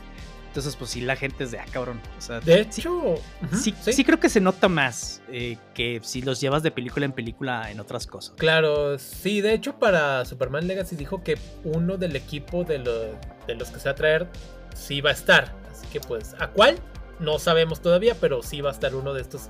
[0.53, 1.99] entonces, pues sí, la gente es de, ah, cabrón.
[2.15, 3.15] O sea, de hecho,
[3.59, 7.11] sí, sí, creo que se nota más eh, que si los llevas de película en
[7.11, 8.35] película en otras cosas.
[8.37, 13.71] Claro, sí, de hecho, para Superman Legacy dijo que uno del equipo de, de los
[13.71, 14.27] que se va a traer
[14.75, 15.55] sí va a estar.
[15.71, 16.77] Así que, pues, ¿a cuál?
[17.19, 19.49] No sabemos todavía, pero sí va a estar uno de estos,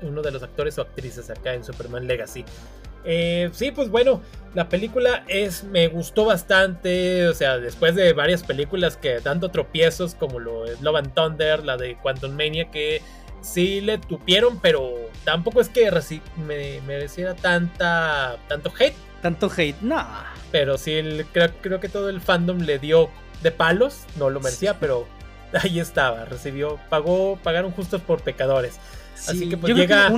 [0.00, 2.44] uno de los actores o actrices acá en Superman Legacy.
[3.06, 4.20] Eh, sí, pues bueno,
[4.54, 10.14] la película es, me gustó bastante, o sea, después de varias películas que tanto tropiezos
[10.14, 13.00] como lo es Love and Thunder, la de Quantum Mania, que
[13.42, 15.90] sí le tupieron, pero tampoco es que
[16.46, 18.96] me mereciera tanta, tanto hate.
[19.22, 20.04] Tanto hate, no.
[20.50, 21.00] Pero sí,
[21.32, 23.08] creo, creo que todo el fandom le dio
[23.42, 25.06] de palos, no lo merecía, pero
[25.62, 28.80] ahí estaba, recibió, pagó, pagaron justos por pecadores.
[29.28, 30.10] Así que pues llega...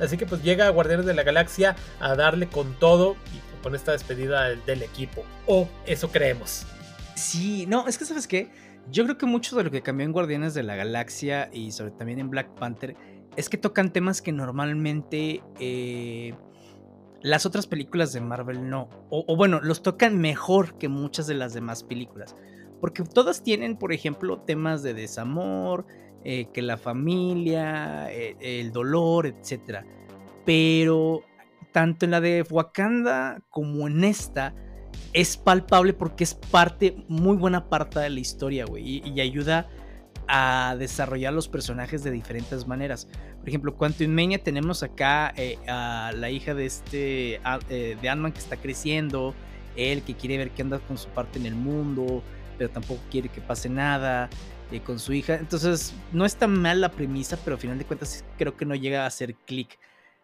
[0.00, 3.92] Así que pues llega Guardianes de la Galaxia a darle con todo y con esta
[3.92, 5.24] despedida del, equipo.
[5.46, 6.66] O eso creemos.
[7.14, 8.50] Sí, no, es que sabes qué,
[8.90, 11.90] yo creo que mucho de lo que cambió en Guardianes de la Galaxia y sobre
[11.92, 12.96] también en Black Panther
[13.36, 16.34] es que tocan temas que normalmente eh,
[17.22, 18.88] las otras películas de Marvel no.
[19.10, 22.34] O, bueno, los tocan mejor que muchas de las demás películas.
[22.80, 25.86] Porque todas tienen, por ejemplo, temas de desamor,
[26.22, 29.84] eh, que la familia, eh, el dolor, etc.
[30.44, 31.22] Pero
[31.72, 34.54] tanto en la de Wakanda como en esta
[35.14, 39.68] es palpable porque es parte, muy buena parte de la historia, güey, y, ayuda
[40.28, 43.08] a desarrollar los personajes de diferentes maneras.
[43.38, 48.40] Por ejemplo, Quantum Mania tenemos acá eh, a la hija de este de Ant-Man que
[48.40, 49.34] está creciendo,
[49.74, 52.22] él que quiere ver qué anda con su parte en el mundo,
[52.58, 54.28] pero tampoco quiere que pase nada
[54.70, 55.34] eh, con su hija.
[55.34, 59.04] Entonces, no está mal la premisa, pero al final de cuentas creo que no llega
[59.04, 59.78] a hacer clic.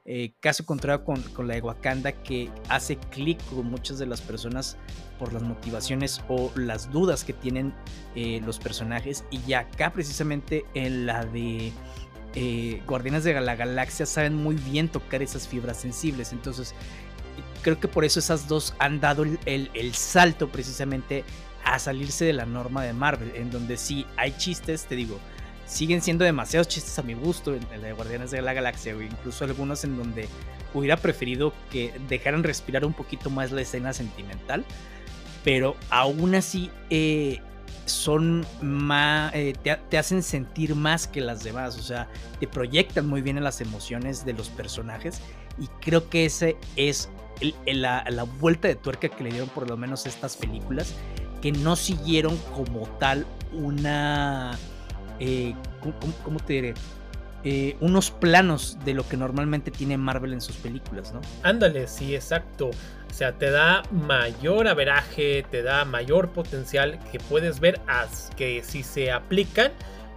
[0.09, 4.21] Eh, caso contrario con, con, la de Wakanda, que hace clic con muchas de las
[4.21, 4.77] personas
[5.19, 7.75] por las motivaciones o las dudas que tienen
[8.15, 9.25] eh, los personajes.
[9.31, 11.73] Y acá, precisamente en la de
[12.87, 16.33] Guardianes de la Galaxia, saben muy bien tocar esas fibras sensibles.
[16.33, 16.75] Entonces,
[17.63, 21.25] creo que por eso esas dos han dado el, salto precisamente
[21.67, 25.19] a salirse de la norma de Marvel, en donde sí hay chistes, te digo,
[25.67, 29.03] siguen siendo demasiados chistes a mi gusto en, la de Guardianes de la Galaxia, o
[29.03, 30.29] incluso algunos en donde
[30.73, 34.65] hubiera preferido que dejaran respirar un poquito más la escena sentimental,
[35.45, 37.41] pero aún así eh,
[37.85, 43.23] son más, eh, te, hacen sentir más que las demás, o sea, te proyectan muy
[43.23, 45.21] bien en las emociones de los personajes
[45.59, 47.09] y creo que ese es
[47.67, 48.05] la,
[48.39, 50.95] vuelta de tuerca que le dieron por lo menos estas películas,
[51.47, 54.59] que no siguieron como tal una...
[55.21, 55.55] Eh,
[56.25, 56.75] ¿cómo, te diré?
[57.45, 61.21] Eh, unos planos de lo que normalmente tiene Marvel en sus películas, ¿no?
[61.45, 62.71] Ándale, sí, exacto.
[62.71, 67.81] O sea, te da mayor averaje, te da mayor potencial que puedes ver
[68.37, 69.71] que si se aplican,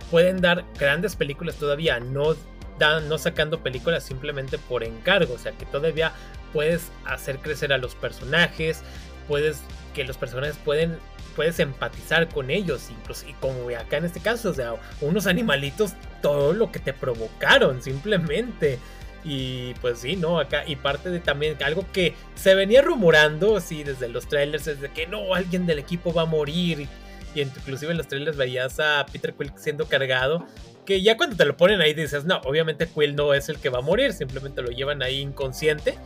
[0.10, 2.36] pueden dar grandes películas todavía, no,
[2.80, 5.36] dan, no sacando películas simplemente por encargo.
[5.36, 6.12] O sea, que todavía
[6.54, 8.82] puedes hacer crecer a los personajes,
[9.28, 9.62] puedes
[9.94, 10.98] que los personajes pueden
[11.40, 15.94] puedes empatizar con ellos, incluso y como acá en este caso, o sea, unos animalitos
[16.22, 18.78] todo lo que te provocaron simplemente.
[19.24, 20.38] Y pues sí, ¿no?
[20.38, 24.82] Acá, y parte de también algo que se venía rumorando, sí, desde los trailers, es
[24.82, 26.90] de que no, alguien del equipo va a morir.
[27.34, 30.46] Y, inclusive en los trailers veías a Peter Quill siendo cargado.
[30.86, 33.70] Que ya cuando te lo ponen ahí dices, no, obviamente Quill no es el que
[33.70, 35.98] va a morir, simplemente lo llevan ahí inconsciente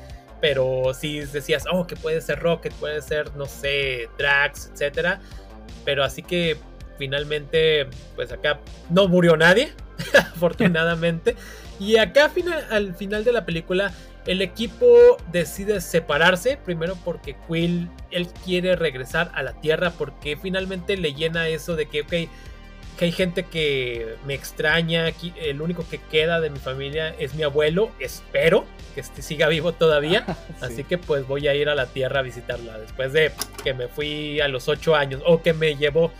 [0.43, 5.21] pero si decías, oh, que puede ser Rocket, puede ser, no sé, Drax, etcétera.
[5.85, 6.57] Pero así que
[6.97, 9.71] finalmente, pues acá no murió nadie,
[10.13, 11.37] afortunadamente.
[11.79, 12.29] Y acá
[12.71, 13.93] al final de la película,
[14.25, 20.97] el equipo decide separarse, primero porque Quill, él quiere regresar a la Tierra, porque finalmente
[20.97, 22.29] le llena eso de que, ok,
[22.97, 27.33] que hay gente que me extraña, aquí el único que queda de mi familia es
[27.33, 30.25] mi abuelo, espero que este siga vivo todavía,
[30.61, 33.31] así que pues voy a ir a la tierra a visitarla después de
[33.63, 36.11] que me fui a los ocho años o que me llevó,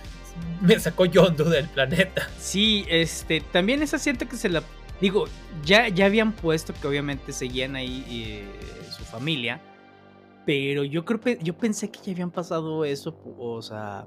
[0.62, 2.28] me sacó Yondu del planeta.
[2.40, 4.64] Sí, este, también esa siento que se la,
[5.00, 5.26] digo,
[5.64, 8.46] ya, ya habían puesto que obviamente seguían ahí eh,
[8.92, 9.62] su familia,
[10.46, 14.06] pero yo creo que, yo pensé que ya habían pasado eso, o sea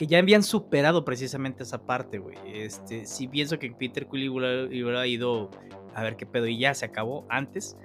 [0.00, 2.38] que ya habían superado precisamente esa parte, güey.
[2.46, 5.50] Este, si pienso que Peter Quill hubiera, ido
[5.94, 7.76] a ver qué pedo y ya se acabó antes,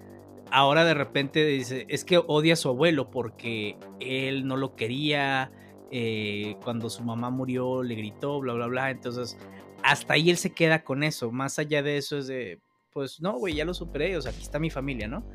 [0.50, 5.52] ahora de repente dice, es que odia a su abuelo porque él no lo quería,
[5.92, 8.92] eh, cuando su mamá murió le gritó, bla, bla, bla.
[8.92, 9.38] Entonces,
[9.84, 11.34] hasta ahí él se queda con eso.
[11.34, 12.62] Más allá de eso es de,
[12.94, 15.26] pues no, güey, ya lo superé, o sea, aquí está mi familia, ¿no?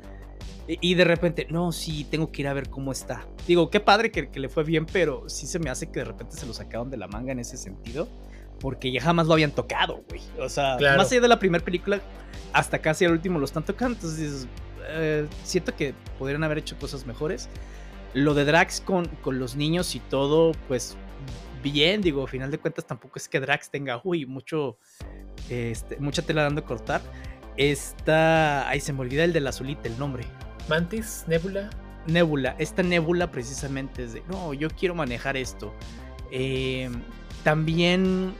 [0.67, 3.27] Y de repente, no, sí, tengo que ir a ver cómo está.
[3.47, 6.37] Digo, qué padre que, le fue bien, pero sí se me hace que de repente
[6.37, 8.07] se lo sacaron de la manga en ese sentido.
[8.59, 10.21] Porque ya jamás lo habían tocado, güey.
[10.39, 11.99] O sea, más allá de la primera película,
[12.53, 13.95] hasta casi el último lo están tocando.
[13.95, 14.47] Entonces,
[14.87, 17.49] eh, siento que podrían haber hecho cosas mejores.
[18.13, 20.95] Lo de Drax con, con los niños y todo, pues
[21.61, 24.77] bien, digo, al final de cuentas tampoco es que Drax tenga, uy, mucho,
[25.49, 27.01] este, mucha tela dando a cortar.
[27.57, 30.25] Está, ay, se me olvida el de la azulita, el nombre.
[30.69, 31.69] Mantis, Nebula.
[32.07, 35.73] Nebula, esta Nebula precisamente es de, no, yo quiero manejar esto.
[36.31, 36.89] Eh,
[37.43, 38.33] también,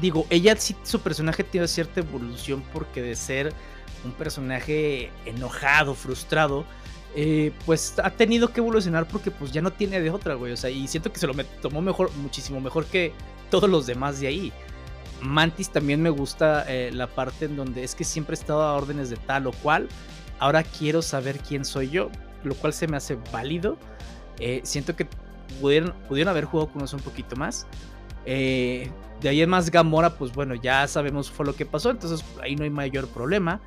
[0.00, 3.52] digo, ella sí, su personaje tiene cierta evolución porque de ser
[4.04, 6.64] un personaje enojado, frustrado,
[7.14, 10.52] eh, pues ha tenido que evolucionar porque pues ya no tiene de otra, güey.
[10.52, 13.12] O sea, y siento que se lo tomó mejor, muchísimo mejor que
[13.50, 14.52] todos los demás de ahí.
[15.22, 18.74] Mantis también me gusta eh, la parte en donde es que siempre he estado a
[18.74, 19.88] órdenes de tal o cual
[20.38, 22.10] ahora quiero saber quién soy yo,
[22.42, 23.78] lo cual se me hace válido.
[24.40, 25.06] Eh, siento que
[25.60, 25.94] pudieron,
[26.28, 27.66] haber jugado con eso un poquito más.
[28.26, 28.90] Eh,
[29.20, 32.56] de ahí en más Gamora, pues bueno, ya sabemos fue lo que pasó, entonces ahí
[32.56, 33.60] no hay mayor problema.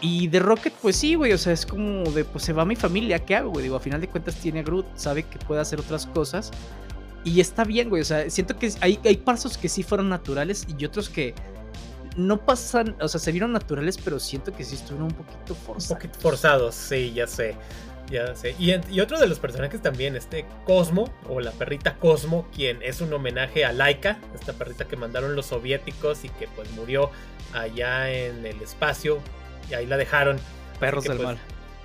[0.00, 2.74] Y de Rocket, pues sí, güey, o sea, es como de, pues se va mi
[2.74, 3.62] familia, ¿qué hago, güey?
[3.62, 6.50] Digo, a final de cuentas tiene Groot, sabe que puede hacer otras cosas.
[7.24, 10.66] Y está bien, güey, o sea, siento que hay, hay pasos que sí fueron naturales
[10.78, 11.34] y otros que
[12.16, 15.90] no pasan, o sea, se vieron naturales, pero siento que sí estuvieron un poquito forzados.
[15.90, 17.56] Un poquito forzados, sí, ya sé.
[18.10, 18.56] Ya sé.
[18.58, 23.00] Y, y, otro de los personajes también, este Cosmo, o la perrita Cosmo, quien es
[23.00, 27.10] un homenaje a Laika, esta perrita que mandaron los soviéticos y que pues murió
[27.52, 29.20] allá en el espacio,
[29.70, 30.40] y ahí la dejaron.
[30.80, 31.38] Perros del pues, mal.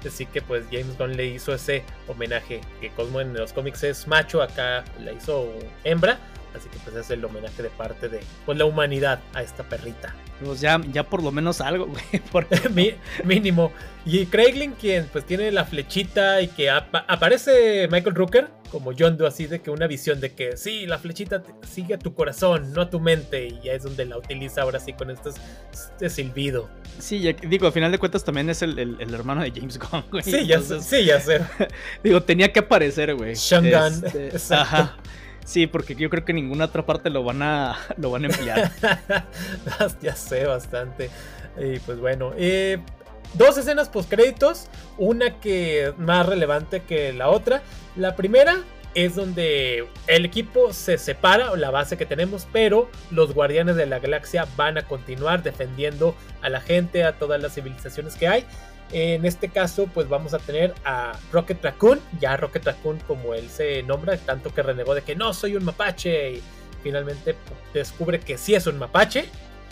[0.05, 2.61] Así que pues James Gunn le hizo ese homenaje.
[2.81, 5.53] Que Cosmo en los cómics es macho, acá la hizo
[5.83, 6.19] hembra.
[6.55, 10.15] Así que pues es el homenaje de parte de pues, la humanidad a esta perrita.
[10.43, 12.03] Pues ya, ya por lo menos algo, güey.
[12.31, 12.47] Por...
[13.23, 13.71] mínimo.
[14.05, 19.27] Y Craiglin, quien pues tiene la flechita y que aparece Michael Rooker como John Doe,
[19.27, 22.81] así de que una visión de que sí, la flechita sigue a tu corazón, no
[22.81, 23.47] a tu mente.
[23.47, 25.29] Y ya es donde la utiliza ahora sí con este,
[25.71, 26.69] este silbido.
[26.99, 30.03] Sí, ya, digo, al final de cuentas también es el, el, hermano de James Gunn,
[30.11, 30.23] güey.
[30.23, 31.41] Sí, ya, sí, ya sé.
[32.03, 33.33] digo, tenía que aparecer, güey.
[33.35, 34.03] Shangan.
[34.05, 34.97] Este, ajá.
[35.45, 38.71] Sí, porque yo creo que ninguna otra parte lo van a, lo van a enviar.
[40.01, 41.09] ya sé bastante.
[41.57, 42.79] Y pues bueno, eh,
[43.35, 44.67] dos escenas post créditos,
[44.97, 47.61] una que más relevante que la otra.
[47.95, 48.57] La primera
[48.95, 53.99] es donde el equipo se separa, la base que tenemos, pero los guardianes de la
[53.99, 58.45] galaxia van a continuar defendiendo a la gente, a todas las civilizaciones que hay.
[58.91, 63.49] En este caso, pues vamos a tener a Rocket Raccoon, ya Rocket Raccoon como él
[63.49, 66.41] se nombra, tanto que renegó de que no soy un mapache y
[66.83, 67.35] finalmente
[67.73, 69.25] descubre que sí es un mapache.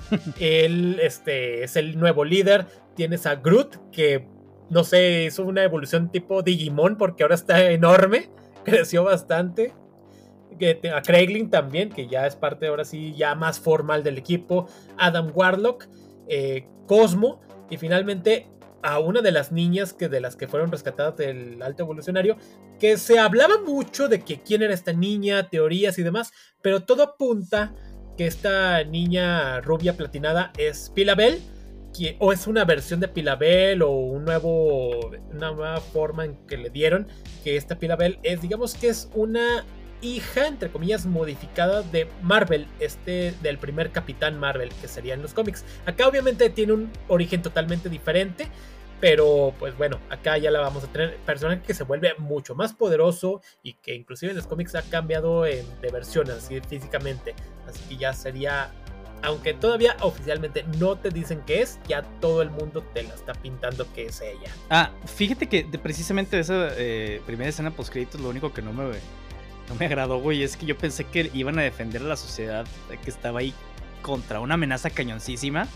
[0.40, 2.66] él este, es el nuevo líder.
[2.96, 4.28] Tienes a Groot, que
[4.70, 8.30] no sé, hizo una evolución tipo Digimon porque ahora está enorme,
[8.66, 9.74] creció bastante.
[10.94, 14.68] A Craiglin también, que ya es parte ahora sí ya más formal del equipo.
[14.98, 15.88] Adam Warlock,
[16.28, 18.48] eh, Cosmo y finalmente
[18.84, 22.38] a una de las niñas que de las que fueron rescatadas del alto evolucionario,
[22.80, 26.32] que se hablaba mucho de que quién era esta niña, teorías y demás,
[26.62, 27.74] pero todo apunta
[28.18, 31.42] que esta niña rubia platinada es Pilabel,
[32.20, 36.70] o es una versión de Pilabel o un nuevo, una nueva forma en que le
[36.70, 37.08] dieron,
[37.44, 39.64] que esta Pilabel es, digamos que es una
[40.02, 45.34] hija, entre comillas, modificada de Marvel, este del primer Capitán Marvel que sería en los
[45.34, 45.64] cómics.
[45.86, 48.48] Acá obviamente tiene un origen totalmente diferente,
[49.04, 51.18] pero pues bueno, acá ya la vamos a tener.
[51.26, 55.44] Personaje que se vuelve mucho más poderoso y que inclusive en los cómics ha cambiado
[55.44, 57.36] de versión así físicamente.
[57.68, 58.72] Así que ya sería
[59.22, 63.34] aunque todavía oficialmente no te dicen qué es, ya todo el mundo te la está
[63.34, 64.50] pintando que es ella.
[64.70, 68.86] Ah, fíjate que precisamente esa eh, primera escena post créditos lo único que no me
[68.86, 72.66] no me agradó, güey, es que yo pensé que iban a defender a la sociedad
[73.04, 73.54] que estaba ahí
[74.02, 75.68] contra una amenaza cañoncísima.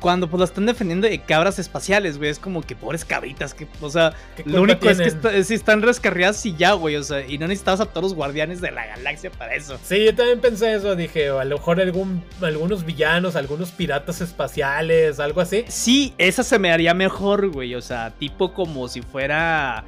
[0.00, 2.30] Cuando pues la están defendiendo de cabras espaciales, güey.
[2.30, 3.54] Es como que pobres cabritas.
[3.54, 6.96] Que, o sea, lo único es que si están rescarriadas y ya, güey.
[6.96, 9.78] O sea, y no necesitabas a todos los guardianes de la galaxia para eso.
[9.82, 10.96] Sí, yo también pensé eso.
[10.96, 15.64] Dije, a lo mejor algún, algunos villanos, algunos piratas espaciales, algo así.
[15.68, 17.74] Sí, esa se me haría mejor, güey.
[17.74, 19.84] O sea, tipo como si fuera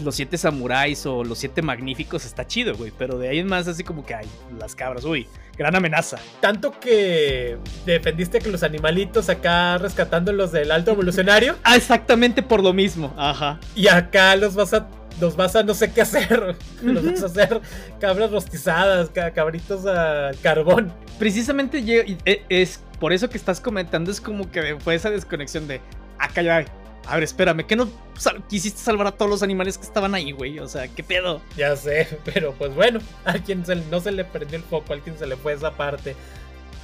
[0.00, 2.92] los siete samuráis o los siete magníficos está chido, güey.
[2.96, 4.26] Pero de ahí en más así como que hay
[4.58, 5.26] las cabras, uy,
[5.56, 6.18] gran amenaza.
[6.40, 11.56] Tanto que defendiste que los animalitos acá rescatando los del alto evolucionario.
[11.64, 13.12] ah, exactamente por lo mismo.
[13.16, 13.58] Ajá.
[13.74, 14.88] Y acá los vas a
[15.20, 16.56] los vas a no sé qué hacer.
[16.82, 17.60] Los vas a hacer
[18.00, 20.92] cabras rostizadas, cabritos a carbón.
[21.18, 21.78] Precisamente
[22.24, 25.80] e, es por eso que estás comentando, es como que fue esa desconexión de
[26.18, 26.64] acá ya
[27.08, 27.88] a ver, espérame, ¿qué no
[28.48, 30.58] quisiste salvar a todos los animales que estaban ahí, güey?
[30.58, 31.40] O sea, ¿qué pedo?
[31.56, 35.18] Ya sé, pero pues bueno, a quien no se le prendió el foco, a alguien
[35.18, 36.14] se le fue esa parte.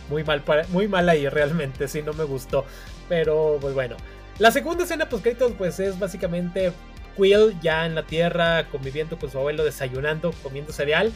[0.08, 2.64] Muy mal, muy mal ahí realmente, sí, no me gustó.
[3.08, 3.96] Pero pues bueno.
[4.38, 6.72] La segunda escena pues créditos pues es básicamente
[7.16, 11.12] Quill ya en la tierra conviviendo con su abuelo, desayunando, comiendo cereal.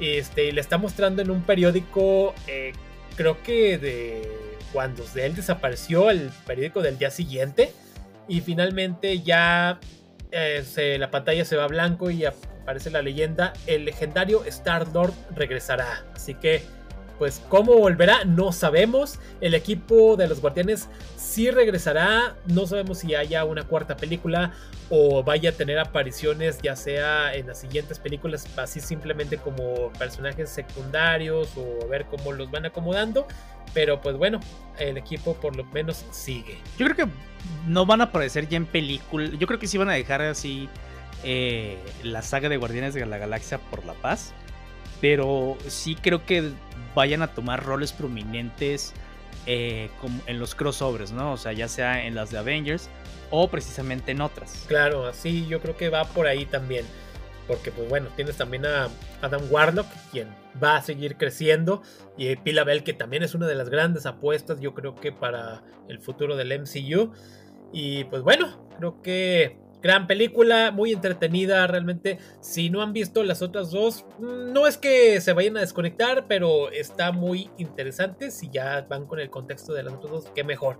[0.00, 2.72] Este, y le está mostrando en un periódico, eh,
[3.16, 4.30] creo que de
[4.72, 7.72] cuando él desapareció, el periódico del día siguiente
[8.28, 9.78] y finalmente ya
[10.30, 16.04] eh, la pantalla se va a blanco y aparece la leyenda, el legendario Star-Lord regresará.
[16.14, 16.62] Así que,
[17.18, 18.24] pues, ¿cómo volverá?
[18.24, 19.18] No sabemos.
[19.40, 20.88] El equipo de los Guardianes
[21.26, 22.36] sí regresará.
[22.46, 24.52] No sabemos si haya una cuarta película
[24.88, 30.48] o vaya a tener apariciones ya sea en las siguientes películas, así simplemente como personajes
[30.48, 33.26] secundarios o ver cómo los van acomodando.
[33.74, 34.40] Pero pues bueno,
[34.78, 36.58] el equipo por lo menos sigue.
[36.78, 37.12] Yo creo que
[37.66, 39.28] no van a aparecer ya en película.
[39.38, 40.68] Yo creo que sí van a dejar así
[41.24, 44.32] eh, la saga de Guardianes de la Galaxia por la paz.
[45.00, 46.52] Pero sí creo que
[46.94, 48.94] vayan a tomar roles prominentes
[49.46, 49.88] eh,
[50.26, 51.32] en los crossovers, ¿no?
[51.32, 52.88] O sea, ya sea en las de Avengers
[53.30, 54.64] o precisamente en otras.
[54.66, 56.84] Claro, así yo creo que va por ahí también.
[57.46, 58.88] Porque, pues bueno, tienes también a
[59.22, 60.28] Adam Warlock, quien
[60.62, 61.82] va a seguir creciendo.
[62.16, 65.62] Y Pila Bell, que también es una de las grandes apuestas, yo creo que para
[65.88, 67.12] el futuro del MCU.
[67.72, 72.18] Y pues bueno, creo que gran película, muy entretenida realmente.
[72.40, 76.70] Si no han visto las otras dos, no es que se vayan a desconectar, pero
[76.70, 78.30] está muy interesante.
[78.30, 80.78] Si ya van con el contexto de las otras dos, qué mejor.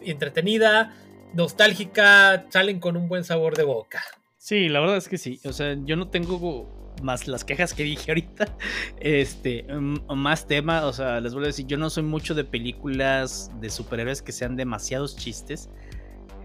[0.00, 0.94] Entretenida,
[1.34, 4.02] nostálgica, salen con un buen sabor de boca.
[4.36, 5.40] Sí, la verdad es que sí.
[5.44, 8.56] O sea, yo no tengo más las quejas que dije ahorita.
[9.00, 9.64] Este,
[10.08, 13.70] más tema, o sea, les voy a decir, yo no soy mucho de películas de
[13.70, 15.70] superhéroes que sean demasiados chistes.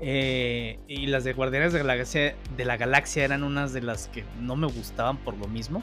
[0.05, 4.09] Eh, y las de Guardianes de la, Galaxia, de la Galaxia eran unas de las
[4.09, 5.81] que no me gustaban por lo mismo.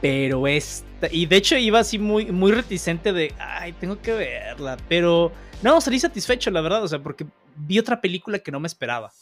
[0.00, 4.76] Pero esta, y de hecho iba así muy, muy reticente de, ay, tengo que verla.
[4.88, 7.26] Pero no, salí satisfecho, la verdad, o sea, porque
[7.56, 9.12] vi otra película que no me esperaba.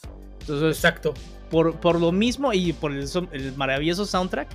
[0.41, 1.15] Entonces, Exacto.
[1.51, 4.49] Por, por lo mismo y por el, el maravilloso soundtrack,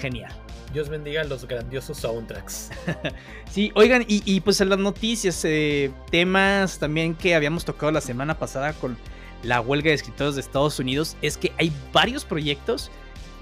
[0.00, 0.32] genial.
[0.76, 2.68] Dios bendiga los grandiosos soundtracks.
[3.50, 8.38] sí, oigan, y, pues en las noticias, eh, temas también que habíamos tocado la semana
[8.38, 8.98] pasada con
[9.42, 12.90] la huelga de escritores de Estados Unidos, es que hay varios proyectos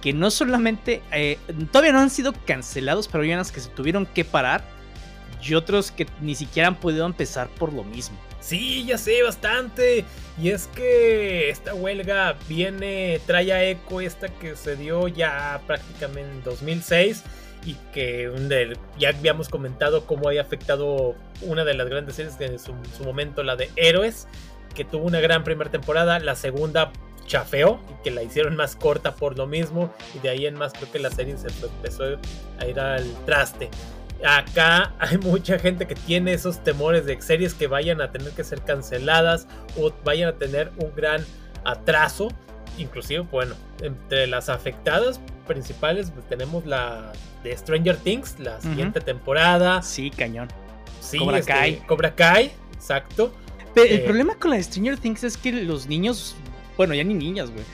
[0.01, 1.37] que no solamente, eh,
[1.72, 4.62] todavía no han sido cancelados, pero hay unas que se tuvieron que parar
[5.43, 8.16] y otros que ni siquiera han podido empezar por lo mismo.
[8.45, 10.05] Sí, ya sé, bastante.
[10.38, 16.30] Y es que esta huelga viene, trae a eco esta que se dio ya prácticamente
[16.30, 17.22] en 2006
[17.64, 18.30] y que
[18.99, 23.57] ya habíamos comentado cómo había afectado una de las grandes series en su, momento, la
[23.57, 24.28] de Héroes,
[24.74, 26.92] que tuvo una gran primera temporada, la segunda
[27.26, 30.74] chafeó y que la hicieron más corta por lo mismo y de ahí en más
[30.74, 32.18] creo que la serie se empezó
[32.59, 33.70] a ir al traste
[34.22, 38.44] acá hay mucha gente que tiene esos temores de series que vayan a tener que
[38.44, 39.46] ser canceladas
[39.78, 41.24] o vayan a tener un gran
[41.64, 42.28] atraso.
[42.76, 47.12] Inclusive, bueno, entre las afectadas principales pues, tenemos la
[47.42, 49.82] de Stranger Things, la siguiente temporada.
[49.82, 50.48] Sí, cañón.
[51.00, 51.76] Sí, Cobra este, Kai.
[51.86, 53.32] Cobra Kai, exacto.
[53.74, 56.34] Pero el eh, problema con la de Stranger Things es que los niños,
[56.76, 57.64] bueno, ya ni niñas, güey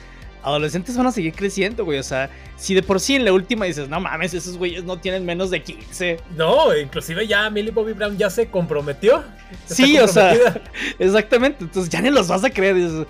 [0.43, 1.99] adolescentes van a seguir creciendo, güey.
[1.99, 4.99] O sea, si de por sí en la última dices, no mames, esos güeyes no
[4.99, 6.17] tienen menos de 15.
[6.35, 9.23] No, inclusive ya Millie Bobby Brown ya se comprometió.
[9.65, 10.33] sí, o sea,
[10.99, 11.63] exactamente.
[11.63, 13.05] Entonces ya ni los vas a creer.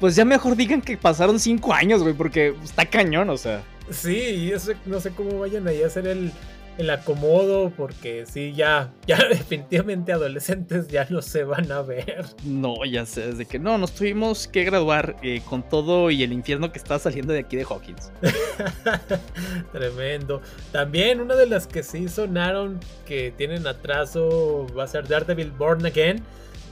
[0.00, 3.62] pues ya mejor digan que pasaron 5 años, güey, porque está cañón, o sea.
[3.90, 6.32] Sí, y eso no sé cómo vayan ahí a hacer el
[6.78, 12.26] el acomodo, porque sí, ya, ya definitivamente adolescentes ya no se van a ver.
[12.44, 16.32] No, ya sé, desde que no, nos tuvimos que graduar eh, con todo y el
[16.32, 18.12] infierno que está saliendo de aquí de Hawkins.
[19.72, 20.42] Tremendo.
[20.72, 25.86] También una de las que sí sonaron que tienen atraso va a ser Daredevil Born
[25.86, 26.22] Again.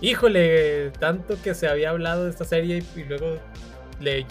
[0.00, 3.38] Híjole, tanto que se había hablado de esta serie y, luego
[4.00, 4.26] le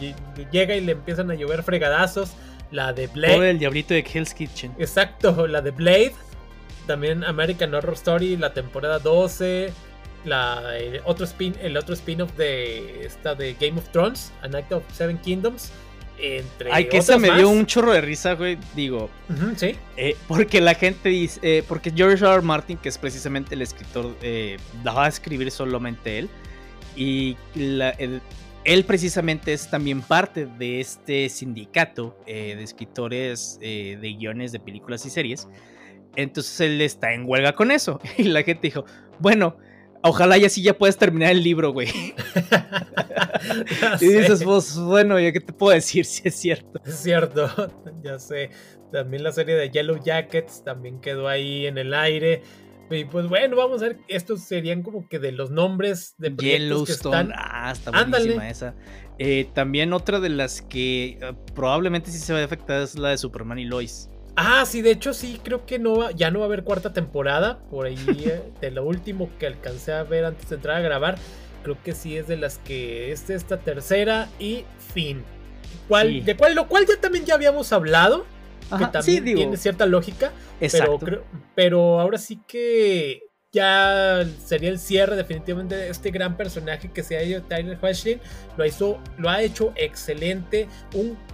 [0.52, 2.34] llega y le empiezan a llover fregadazos
[2.74, 3.38] la de Blade.
[3.38, 4.74] O el diablito de Hell's Kitchen.
[4.78, 6.14] Exacto, la de Blade.
[6.88, 9.72] También American Horror Story, la temporada 12.
[10.26, 14.72] La, el otro spin, el otro spin-off de esta de Game of Thrones, A Night
[14.72, 15.72] of Seven Kingdoms.
[16.18, 18.58] Entre Ay, que esa me dio un chorro de risa, güey.
[18.76, 19.10] Digo,
[19.58, 19.76] sí.
[19.98, 22.36] Eh, porque la gente dice, eh, porque George R.
[22.36, 22.42] R.
[22.42, 26.30] Martin, que es precisamente el escritor, eh, la va a escribir solamente él.
[26.96, 28.22] Y la, el,
[28.66, 34.60] él precisamente es también parte de este sindicato eh, de escritores eh, de guiones de
[34.60, 35.48] películas y series.
[36.16, 38.00] Entonces él está en huelga con eso.
[38.18, 38.86] Y la gente dijo,
[39.20, 39.58] bueno,
[40.02, 41.88] ojalá ya sí ya puedas terminar el libro, güey.
[44.02, 46.82] y dices, pues bueno, ¿ya qué te puedo decir si es cierto?
[46.86, 47.50] Es cierto,
[48.04, 48.50] ya sé.
[48.92, 52.44] También la serie de Yellow Jackets también quedó ahí en el aire.
[52.90, 56.86] Y pues bueno, vamos a ver, estos serían como que de los nombres de proyectos
[56.86, 57.32] que están...
[57.36, 58.76] ah, está buenísima esa.
[59.20, 63.10] Eh, también otra de las que eh, probablemente sí se va a afectar es la
[63.10, 64.10] de Superman y Lois.
[64.36, 67.60] Ah, sí, de hecho sí, creo que no ya no va a haber cuarta temporada.
[67.70, 71.18] Por ahí, eh, de lo último que alcancé a ver antes de entrar a grabar,
[71.64, 75.24] creo que sí es de las que es esta tercera y fin.
[75.88, 78.26] ¿Cuál, De cuál, lo cual ya también ya habíamos hablado
[78.78, 80.32] que también tiene cierta lógica.
[80.60, 81.00] Pero,
[81.56, 87.18] pero ahora sí que ya sería el cierre definitivamente de este gran personaje que se
[87.18, 88.20] ha ido Tyler Hoechlin.
[88.58, 90.68] Lo, hizo, lo ha hecho excelente,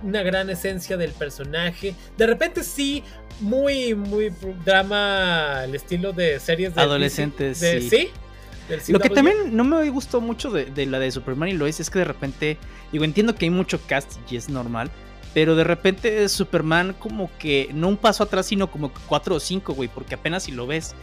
[0.02, 1.96] una gran esencia del personaje.
[2.18, 3.04] De repente sí,
[3.40, 4.34] muy, muy
[4.66, 7.58] drama, el estilo de series de adolescentes.
[7.58, 8.10] sí.
[8.90, 11.90] Lo que también no me gustó mucho de, de, la de Superman y Lois es
[11.90, 12.58] que de repente,
[12.92, 14.92] digo, entiendo que hay mucho cast y es normal,
[15.34, 19.74] pero de repente Superman como que no un paso atrás, sino como cuatro o cinco,
[19.74, 20.96] güey, porque apenas si lo ves.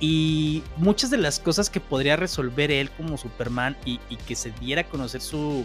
[0.00, 4.82] Y muchas de las cosas que podría resolver él como Superman y, que se diera
[4.82, 5.64] a conocer su...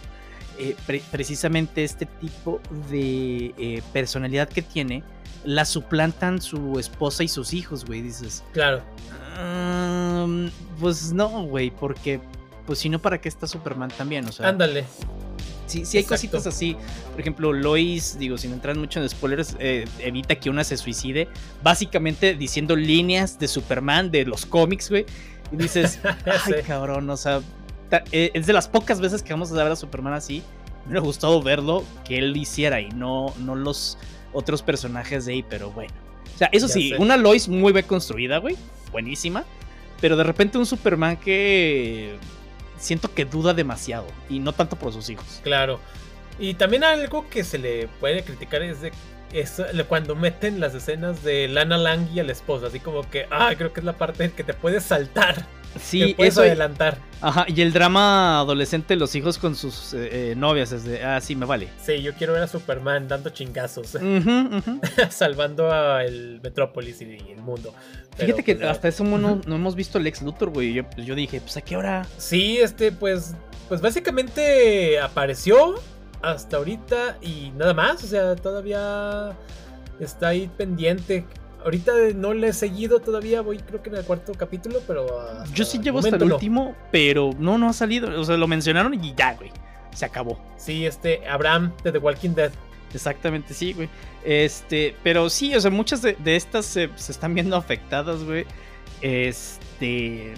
[0.60, 0.76] Eh,
[1.12, 2.60] precisamente este tipo
[2.90, 5.04] de eh, personalidad que tiene,
[5.44, 8.44] la suplantan su esposa y sus hijos, güey, dices.
[8.54, 8.82] Claro.
[10.80, 12.20] pues no, güey, porque
[12.66, 14.26] pues si no, ¿para qué está Superman también?
[14.26, 14.86] O sea, ándale.
[15.68, 16.76] Sí, sí hay cositas así.
[17.12, 21.28] Por ejemplo, Lois, digo, sin entrar mucho en spoilers, eh, evita que una se suicide.
[21.62, 25.06] Básicamente diciendo líneas de Superman de los cómics, güey.
[25.52, 27.42] Y dices, ay, cabrón, o sea,
[28.12, 30.42] eh, es de las pocas veces que vamos a ver a Superman así.
[30.86, 33.98] Me hubiera gustado verlo que él hiciera y no, no los
[34.34, 35.94] otros personajes de ahí, pero bueno.
[36.34, 38.56] O sea, eso sí, una Lois muy bien construida, güey.
[38.92, 39.44] Buenísima.
[40.00, 42.18] Pero de repente un Superman que
[42.78, 44.08] siento que duda demasiado.
[44.30, 45.42] Y no tanto por sus hijos.
[45.44, 45.80] Claro.
[46.40, 48.92] Y también algo que se le puede criticar es de
[49.88, 53.54] cuando meten las escenas de Lana Lang y a la esposa, así como que, ah,
[53.58, 55.46] creo que es la parte en que te puedes saltar.
[55.80, 57.00] Sí, puedes adelantar.
[57.20, 61.20] Ajá, y el drama adolescente, los hijos con sus eh, eh, novias, es de, ah,
[61.20, 61.68] sí, me vale.
[61.84, 63.98] Sí, yo quiero ver a Superman dando chingazos,
[65.10, 67.74] salvando a el Metrópolis y el mundo.
[68.18, 70.74] Fíjate que pues, hasta eso no, no, hemos visto el ex Luthor, güey.
[70.74, 72.06] Yo, pues, yo dije, pues a qué hora.
[72.18, 73.36] Sí, este, pues,
[73.68, 75.76] pues básicamente apareció
[76.22, 79.36] hasta ahorita y nada más, o sea, todavía
[80.00, 81.26] está ahí pendiente.
[81.64, 85.44] Ahorita no le he seguido todavía, voy creo que en el cuarto capítulo, pero...
[85.54, 88.94] Yo sí llevo hasta el último, pero no, no ha salido, o sea, lo mencionaron
[88.94, 89.52] y ya, güey,
[89.94, 90.40] se acabó.
[90.58, 92.52] Sí, este, Abraham de The Walking Dead.
[92.94, 93.90] Exactamente, sí, güey.
[94.24, 98.46] Este, pero sí, o sea, muchas de, estas se, se están viendo afectadas, güey.
[99.02, 100.34] Este,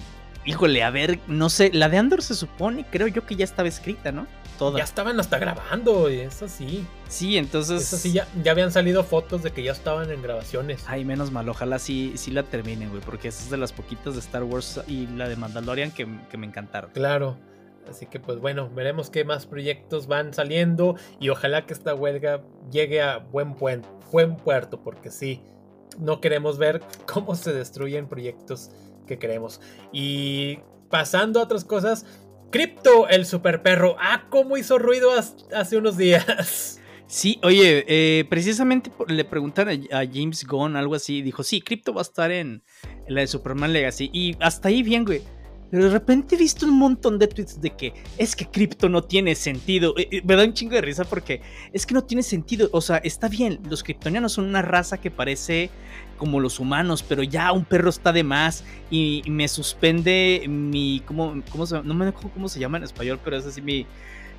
[0.46, 3.68] híjole, a ver, no sé, la de Andor se supone, creo yo que ya estaba
[3.68, 4.28] escrita, ¿no?
[4.78, 6.86] Ya estaban hasta grabando, y eso sí.
[7.08, 7.82] Sí, entonces.
[7.82, 10.84] Eso sí, ya, ya habían salido fotos de que ya estaban en grabaciones.
[10.88, 14.14] Ay, menos mal, ojalá sí, sí la terminen, güey, porque esa es de las poquitas
[14.14, 16.92] de Star Wars y la de Mandalorian que, me encantaron.
[16.92, 17.38] Claro.
[17.90, 22.44] Así que pues bueno, veremos qué más proyectos van saliendo y ojalá que esta huelga
[22.72, 23.82] llegue a buen, buen,
[24.12, 25.42] buen puerto, porque sí,
[25.98, 26.82] no queremos ver
[27.12, 28.70] cómo se destruyen proyectos
[29.08, 29.60] que queremos.
[29.92, 32.06] Y pasando a otras cosas,
[32.52, 33.96] Crypto, el super perro.
[34.00, 35.12] Ah, cómo hizo ruido
[35.54, 36.80] hace unos días.
[37.12, 41.24] Sí, oye, eh, precisamente le preguntaron a, James Gunn algo así.
[41.24, 42.62] Dijo, sí, Crypto va a estar en,
[43.08, 44.12] la de Superman Legacy.
[44.14, 45.24] Y hasta ahí bien, güey.
[45.72, 49.04] Pero de repente he visto un montón de tweets de que es que cripto no
[49.04, 49.94] tiene sentido.
[49.98, 51.42] Eh, eh, me da un chingo de risa porque
[51.74, 52.70] es que no tiene sentido.
[52.72, 55.70] O sea, está bien, los kryptonianos son una raza que parece
[56.18, 61.02] como los humanos, pero ya un perro está de más y me suspende mi.
[61.06, 63.86] ¿Cómo, cómo se, no me acuerdo cómo se llama en español, pero es así mi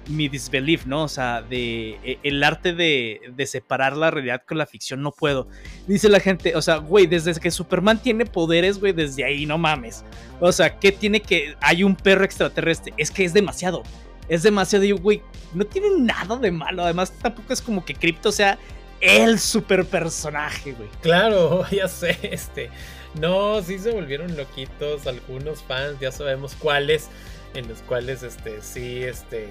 [0.09, 1.05] mi disbelief, ¿no?
[1.05, 5.13] O sea, de e, el arte de, de, separar la realidad con la ficción, no
[5.13, 5.49] puedo.
[5.87, 9.59] Dice la gente, o sea, güey, desde que Superman tiene poderes, güey, desde ahí, no
[9.59, 10.05] mames.
[10.41, 11.57] O sea, ¿qué tiene que...
[11.61, 12.93] Hay un perro extraterrestre?
[12.97, 13.83] Es que es demasiado.
[14.29, 15.23] Es demasiado, yo, güey,
[15.55, 16.85] no tiene nada de malo.
[16.85, 18.59] Además, tampoco es como que Crypto sea
[19.01, 20.89] el super personaje, güey.
[21.03, 22.71] Claro, ya sé, este...
[23.15, 27.09] No, sí se volvieron loquitos algunos fans, ya sabemos cuáles
[27.55, 29.49] en los cuales este sí este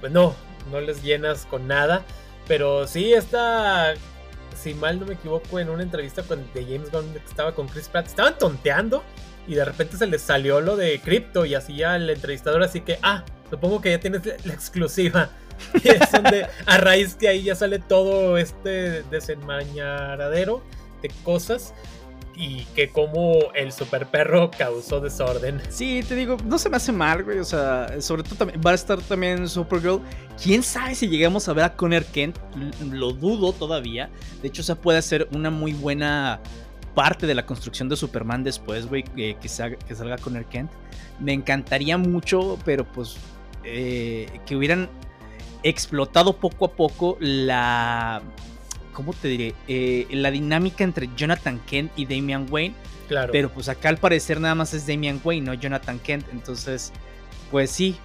[0.00, 0.34] pues no,
[0.70, 2.04] no les llenas con nada.
[2.46, 3.94] Pero sí, está,
[4.56, 7.68] si mal no me equivoco, en una entrevista con, de James Gunn que estaba con
[7.68, 9.02] Chris Pratt, estaban tonteando
[9.46, 12.80] y de repente se les salió lo de cripto y así ya el entrevistador, así
[12.80, 15.30] que, ah, supongo que ya tienes la exclusiva.
[15.82, 20.62] Es donde a raíz de ahí ya sale todo este desenmañaradero
[21.02, 21.74] de cosas
[22.38, 25.60] y que como el super perro causó desorden.
[25.70, 27.40] Sí, te digo, no se me hace mal, güey.
[27.40, 30.00] O sea, sobre todo también va a estar también Supergirl.
[30.40, 32.38] Quién sabe si llegamos a ver a Conner Kent.
[32.92, 34.08] Lo dudo todavía.
[34.40, 36.40] De hecho, o sea, puede ser una muy buena
[36.94, 40.70] parte de la construcción de Superman después, güey, que, que salga Conner Kent.
[41.18, 43.16] Me encantaría mucho, pero pues
[43.64, 44.88] eh, que hubieran
[45.64, 48.22] explotado poco a poco la
[48.98, 49.54] ¿cómo te diré?
[49.68, 52.74] Eh, la dinámica entre Jonathan Kent y Damian Wayne.
[53.06, 53.30] Claro.
[53.30, 56.26] Pero pues acá al parecer nada más es Damian Wayne, no Jonathan Kent.
[56.32, 56.92] Entonces,
[57.52, 57.96] pues sí.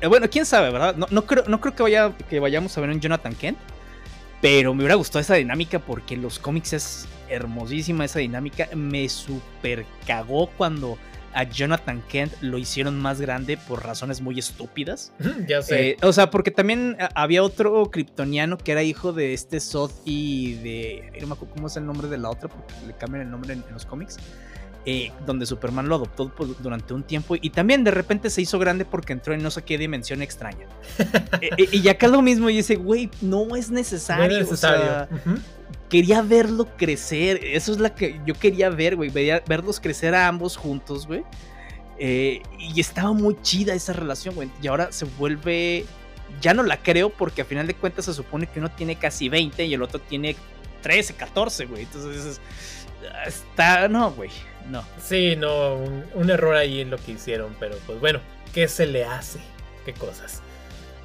[0.00, 0.96] Eh, bueno, quién sabe, ¿verdad?
[0.96, 3.58] No, creo, no creo que, vaya, que vayamos a ver un Jonathan Kent.
[4.42, 8.68] Pero me hubiera gustado esa dinámica porque los cómics es hermosísima esa dinámica.
[8.74, 10.98] Me super cagó cuando
[11.34, 15.12] a Jonathan Kent lo hicieron más grande por razones muy estúpidas.
[15.48, 15.90] ya sé.
[15.90, 19.90] Eh, o sea, porque también eh, había otro kryptoniano que era hijo de este Sod
[20.04, 21.12] y de.
[21.20, 23.54] No me acuerdo cómo es el nombre de la otra, porque le cambian el nombre
[23.54, 24.18] en, los cómics.
[24.86, 28.86] Eh, donde Superman lo adoptó durante un tiempo y también de repente se hizo grande
[28.86, 30.66] porque entró en no sé qué dimensión extraña.
[31.58, 34.26] y acá lo mismo y dice, güey, no es necesario.
[34.26, 35.06] No es necesario
[35.90, 37.40] quería verlo crecer.
[37.42, 39.10] Eso es la que yo quería ver, güey.
[39.10, 41.24] Verlos crecer a ambos juntos, güey.
[41.98, 44.48] Eh, y estaba muy chida esa relación, güey.
[44.62, 45.84] Y ahora se vuelve.
[46.40, 49.28] Ya no la creo porque a final de cuentas se supone que uno tiene casi
[49.28, 50.36] 20 y el otro tiene
[50.82, 51.82] 13, 14, güey.
[51.82, 52.40] Entonces,
[53.26, 53.88] está.
[53.88, 54.30] No, güey.
[54.70, 54.84] No.
[55.02, 55.74] Sí, no.
[56.14, 57.54] Un error ahí en lo que hicieron.
[57.58, 58.20] Pero pues bueno,
[58.54, 59.40] ¿qué se le hace?
[59.84, 60.40] ¿Qué cosas?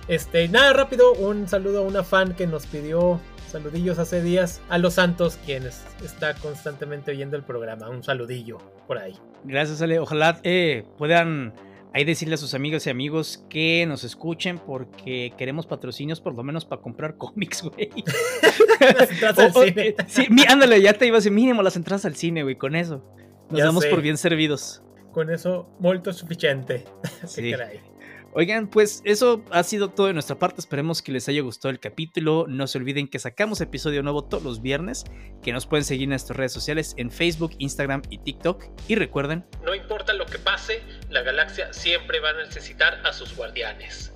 [0.07, 3.19] Este, nada rápido, un saludo a una fan que nos pidió
[3.55, 7.89] Saludillos hace días a los santos, quienes está constantemente oyendo el programa.
[7.89, 9.15] Un saludillo por ahí.
[9.45, 9.97] Gracias, Ale.
[9.99, 11.53] Ojalá eh, puedan
[11.93, 16.43] Ahí decirle a sus amigos y amigos que nos escuchen porque queremos patrocinios por lo
[16.43, 17.89] menos para comprar cómics, güey.
[18.81, 19.95] las entradas al cine.
[20.07, 23.01] Sí, ándale, ya te iba a decir mínimo las entradas al cine, güey, con eso.
[23.49, 24.83] Nos damos por bien servidos.
[25.13, 26.83] Con eso, molto suficiente.
[27.25, 27.53] Sí.
[28.37, 30.59] Oigan, pues eso ha sido todo de nuestra parte.
[30.59, 32.47] Esperemos que les haya gustado el capítulo.
[32.49, 35.05] No se olviden que sacamos episodio nuevo todos los viernes,
[35.41, 38.65] que nos pueden seguir en nuestras redes sociales en Facebook, Instagram y TikTok.
[38.89, 43.33] Y recuerden, no importa lo que pase, la galaxia siempre va a necesitar a sus
[43.37, 44.14] guardianes.